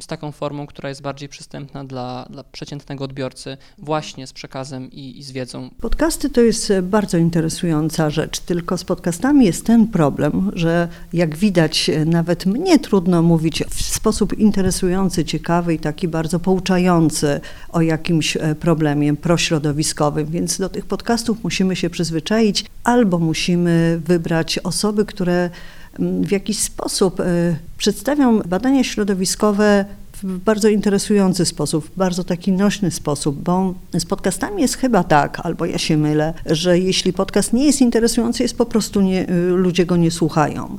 z 0.01 0.07
taką 0.07 0.33
formą, 0.33 0.67
która 0.67 0.89
jest 0.89 1.03
bardziej 1.03 1.29
przystępna 1.29 1.85
dla, 1.85 2.27
dla 2.31 2.45
przeciętnego 2.45 3.05
odbiorcy, 3.05 3.57
właśnie 3.79 4.27
z 4.27 4.33
przekazem 4.33 4.91
i, 4.93 5.19
i 5.19 5.23
z 5.23 5.33
wiedzą. 5.33 5.71
Podcasty 5.81 6.31
to 6.31 6.41
jest 6.41 6.73
bardzo 6.83 7.19
interesująca 7.19 8.11
rzecz, 8.11 8.41
tylko 8.41 8.79
z 8.79 8.85
podcastami 8.85 9.47
jest 9.47 9.67
ten 9.67 9.87
problem, 9.87 10.51
że 10.55 10.89
jak 11.13 11.37
widać, 11.37 11.91
nawet 12.07 12.47
mnie 12.47 12.79
trudno 12.79 13.23
mówić 13.23 13.65
w 13.71 13.83
sposób 13.83 14.39
interesujący, 14.39 15.25
ciekawy 15.25 15.75
i 15.75 15.79
taki 15.79 16.09
bardzo 16.09 16.41
pouczający 16.41 17.41
o 17.69 17.81
jakimś 17.81 18.37
e, 18.37 18.55
problemie 18.55 19.17
prośrodowiskowym, 19.17 20.27
więc 20.27 20.59
do 20.59 20.69
tych 20.69 20.87
podcastów 20.87 21.45
musimy 21.45 21.77
się 21.77 21.91
przyzwyczaić 21.91 22.65
albo 22.85 23.19
musimy 23.19 24.01
wybrać 24.05 24.59
osoby, 24.59 25.05
które 25.05 25.51
w 25.99 26.31
jakiś 26.31 26.59
sposób 26.59 27.21
e, 27.21 27.25
przedstawią 27.79 28.41
badania 28.41 28.85
środowiskowe 28.85 29.85
w 30.23 30.39
bardzo 30.39 30.69
interesujący 30.69 31.45
sposób, 31.45 31.85
w 31.85 31.97
bardzo 31.97 32.25
taki 32.25 32.53
nośny 32.53 32.91
sposób, 32.91 33.43
bo 33.43 33.75
z 33.99 34.05
podcastami 34.05 34.63
jest 34.63 34.77
chyba 34.77 35.05
tak, 35.05 35.41
albo 35.43 35.67
ja 35.67 35.79
się 35.79 35.97
mylę, 35.97 36.35
że 36.47 36.79
jeśli 36.79 37.13
podcast 37.13 37.53
nie 37.53 37.67
jest 37.67 37.81
interesujący, 37.81 38.43
jest 38.43 38.59
po 38.59 38.67
prostu 38.67 39.01
nie, 39.01 39.31
y, 39.31 39.51
ludzie 39.51 39.87
go 39.87 39.97
nie 39.97 40.11
słuchają. 40.11 40.79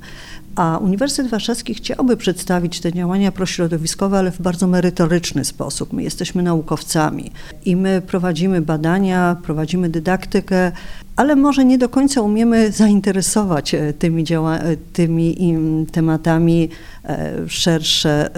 A 0.56 0.78
Uniwersytet 0.78 1.32
Warszawski 1.32 1.74
chciałby 1.74 2.18
przedstawić 2.18 2.80
te 2.80 2.94
działania 2.94 3.32
prośrodowiskowe, 3.32 4.18
ale 4.18 4.32
w 4.32 4.42
bardzo 4.42 4.68
merytoryczny 4.68 5.46
sposób. 5.46 5.94
My 5.94 6.04
jesteśmy 6.04 6.44
naukowcami 6.44 7.32
i 7.66 7.76
my 7.76 8.02
prowadzimy 8.08 8.62
badania, 8.62 9.38
prowadzimy 9.44 9.90
dydaktykę, 9.90 10.72
ale 11.18 11.36
może 11.36 11.66
nie 11.66 11.78
do 11.78 11.90
końca 11.90 12.22
umiemy 12.22 12.72
zainteresować 12.72 13.74
e, 13.74 13.94
tymi, 13.94 14.24
działa, 14.24 14.58
e, 14.58 14.78
tymi 14.78 15.56
tematami 15.92 16.70
e, 17.06 17.34
szersze, 17.48 18.30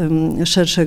szersze, 0.45 0.85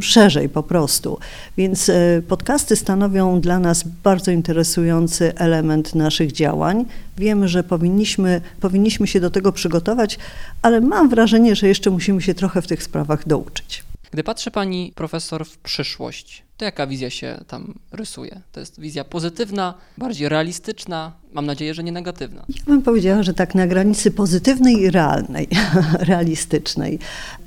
szerzej 0.00 0.48
po 0.48 0.62
prostu. 0.62 1.18
Więc 1.56 1.90
podcasty 2.28 2.76
stanowią 2.76 3.40
dla 3.40 3.58
nas 3.58 3.84
bardzo 4.04 4.30
interesujący 4.30 5.34
element 5.36 5.94
naszych 5.94 6.32
działań. 6.32 6.84
Wiemy, 7.18 7.48
że 7.48 7.64
powinniśmy, 7.64 8.40
powinniśmy 8.60 9.06
się 9.06 9.20
do 9.20 9.30
tego 9.30 9.52
przygotować, 9.52 10.18
ale 10.62 10.80
mam 10.80 11.08
wrażenie, 11.08 11.56
że 11.56 11.68
jeszcze 11.68 11.90
musimy 11.90 12.22
się 12.22 12.34
trochę 12.34 12.62
w 12.62 12.66
tych 12.66 12.82
sprawach 12.82 13.28
douczyć. 13.28 13.84
Gdy 14.10 14.24
patrzy 14.24 14.50
pani 14.50 14.92
profesor 14.94 15.46
w 15.46 15.58
przyszłość, 15.58 16.47
to 16.58 16.64
jaka 16.64 16.86
wizja 16.86 17.10
się 17.10 17.40
tam 17.46 17.74
rysuje? 17.92 18.40
To 18.52 18.60
jest 18.60 18.80
wizja 18.80 19.04
pozytywna, 19.04 19.74
bardziej 19.98 20.28
realistyczna, 20.28 21.12
mam 21.32 21.46
nadzieję, 21.46 21.74
że 21.74 21.84
nie 21.84 21.92
negatywna. 21.92 22.44
Ja 22.48 22.62
bym 22.66 22.82
powiedziała, 22.82 23.22
że 23.22 23.34
tak 23.34 23.54
na 23.54 23.66
granicy 23.66 24.10
pozytywnej 24.10 24.74
i 24.74 24.90
realnej, 24.90 25.48
realistycznej. 26.10 26.98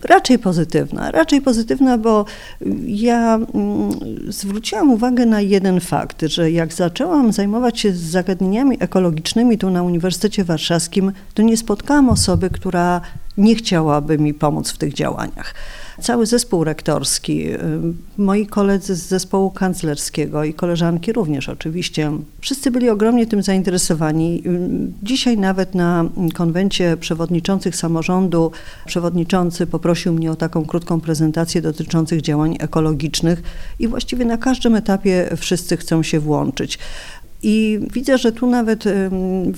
Raczej 0.03 0.39
pozytywna, 0.39 1.11
raczej 1.11 1.41
pozytywna, 1.41 1.97
bo 1.97 2.25
ja 2.85 3.35
mm, 3.35 3.91
zwróciłam 4.27 4.91
uwagę 4.91 5.25
na 5.25 5.41
jeden 5.41 5.79
fakt, 5.79 6.21
że 6.21 6.51
jak 6.51 6.73
zaczęłam 6.73 7.33
zajmować 7.33 7.79
się 7.79 7.93
zagadnieniami 7.93 8.77
ekologicznymi 8.79 9.57
tu 9.57 9.69
na 9.69 9.83
Uniwersytecie 9.83 10.43
Warszawskim, 10.43 11.11
to 11.33 11.41
nie 11.41 11.57
spotkałam 11.57 12.09
osoby, 12.09 12.49
która 12.49 13.01
nie 13.37 13.55
chciałaby 13.55 14.17
mi 14.17 14.33
pomóc 14.33 14.71
w 14.71 14.77
tych 14.77 14.93
działaniach 14.93 15.53
cały 16.01 16.25
zespół 16.25 16.63
rektorski, 16.63 17.53
y, 17.53 17.59
moi 18.17 18.47
koledzy 18.47 18.95
z 18.95 19.07
zespołu 19.07 19.51
kanclerskiego 19.51 20.43
i 20.43 20.53
koleżanki 20.53 21.13
również 21.13 21.49
oczywiście. 21.49 22.11
Wszyscy 22.41 22.71
byli 22.71 22.89
ogromnie 22.89 23.27
tym 23.27 23.43
zainteresowani. 23.43 24.43
Y, 24.45 24.69
dzisiaj 25.03 25.37
nawet 25.37 25.75
na 25.75 26.05
konwencie 26.33 26.97
przewodniczących 26.97 27.75
samorządu 27.75 28.51
przewodniczący 28.85 29.67
poprosił 29.67 30.13
mnie 30.13 30.31
o 30.31 30.35
taką 30.35 30.65
krótką 30.65 31.01
prezentację 31.01 31.61
dotyczących 31.61 32.21
działań 32.21 32.57
ekologicznych 32.59 33.43
i 33.79 33.87
właściwie 33.87 34.25
na 34.25 34.37
każdym 34.37 34.75
etapie 34.75 35.29
wszyscy 35.37 35.77
chcą 35.77 36.03
się 36.03 36.19
włączyć. 36.19 36.79
I 37.43 37.79
widzę, 37.93 38.17
że 38.17 38.31
tu 38.31 38.47
nawet 38.47 38.83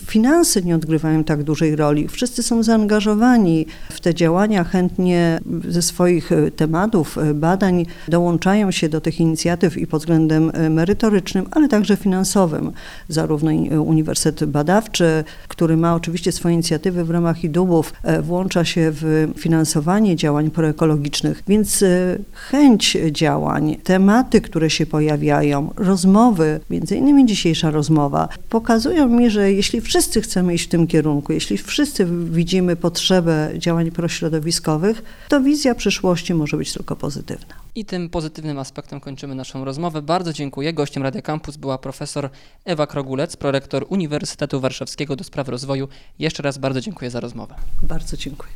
finanse 0.05 0.61
nie 0.61 0.75
odgrywają 0.75 1.23
tak 1.23 1.43
dużej 1.43 1.75
roli. 1.75 2.07
Wszyscy 2.07 2.43
są 2.43 2.63
zaangażowani 2.63 3.65
w 3.89 3.99
te 3.99 4.13
działania, 4.13 4.63
chętnie 4.63 5.39
ze 5.67 5.81
swoich 5.81 6.31
e, 6.31 6.51
tematów, 6.51 7.17
e, 7.17 7.33
badań 7.33 7.85
dołączają 8.07 8.71
się 8.71 8.89
do 8.89 9.01
tych 9.01 9.19
inicjatyw 9.19 9.77
i 9.77 9.87
pod 9.87 10.01
względem 10.01 10.51
e, 10.53 10.69
merytorycznym, 10.69 11.45
ale 11.51 11.67
także 11.67 11.95
finansowym. 11.95 12.71
Zarówno 13.09 13.51
Uniwersytet 13.81 14.49
Badawczy, 14.49 15.23
który 15.47 15.77
ma 15.77 15.95
oczywiście 15.95 16.31
swoje 16.31 16.53
inicjatywy 16.53 17.03
w 17.03 17.09
ramach 17.09 17.43
IDUB-ów, 17.43 17.93
włącza 18.21 18.65
się 18.65 18.91
w 18.91 19.31
finansowanie 19.37 20.15
działań 20.15 20.51
proekologicznych, 20.51 21.43
więc 21.47 21.83
chęć 22.31 22.97
działań, 23.11 23.77
tematy, 23.83 24.41
które 24.41 24.69
się 24.69 24.85
pojawiają, 24.85 25.73
rozmowy, 25.77 26.59
między 26.69 26.95
innymi 26.95 27.25
dzisiejsza 27.25 27.71
rozmowa, 27.73 28.29
pokazują 28.49 29.07
mi, 29.07 29.29
że 29.29 29.51
jeśli 29.51 29.81
wszyscy 29.81 30.21
chcemy 30.21 30.53
iść 30.53 30.65
w 30.65 30.69
tym 30.69 30.87
kierunku, 30.87 31.33
jeśli 31.33 31.57
wszyscy 31.57 32.07
widzimy 32.29 32.75
potrzebę 32.75 33.51
działań 33.57 33.91
prośrodowiskowych, 33.91 35.03
to 35.29 35.41
wizja 35.41 35.75
przyszłości 35.75 36.33
może 36.33 36.57
być 36.57 36.73
tylko 36.73 36.95
pozytywna. 36.95 37.55
I 37.75 37.85
tym 37.85 38.09
pozytywnym 38.09 38.59
aspektem 38.59 38.99
kończymy 38.99 39.35
naszą 39.35 39.65
rozmowę. 39.65 40.01
Bardzo 40.01 40.33
dziękuję. 40.33 40.73
Gościem 40.73 41.03
Radia 41.03 41.21
Campus 41.21 41.57
była 41.57 41.77
profesor 41.77 42.29
Ewa 42.65 42.87
Krogulec, 42.87 43.35
prorektor 43.35 43.85
Uniwersytetu 43.89 44.59
Warszawskiego 44.59 45.15
do 45.15 45.23
Spraw 45.23 45.49
Rozwoju. 45.49 45.87
Jeszcze 46.19 46.43
raz 46.43 46.57
bardzo 46.57 46.81
dziękuję 46.81 47.11
za 47.11 47.19
rozmowę. 47.19 47.55
Bardzo 47.83 48.17
dziękuję. 48.17 48.51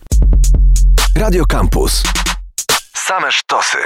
Radio 1.16 1.46
Campus. 1.46 2.04
Same 2.94 3.32
sztosy. 3.32 3.78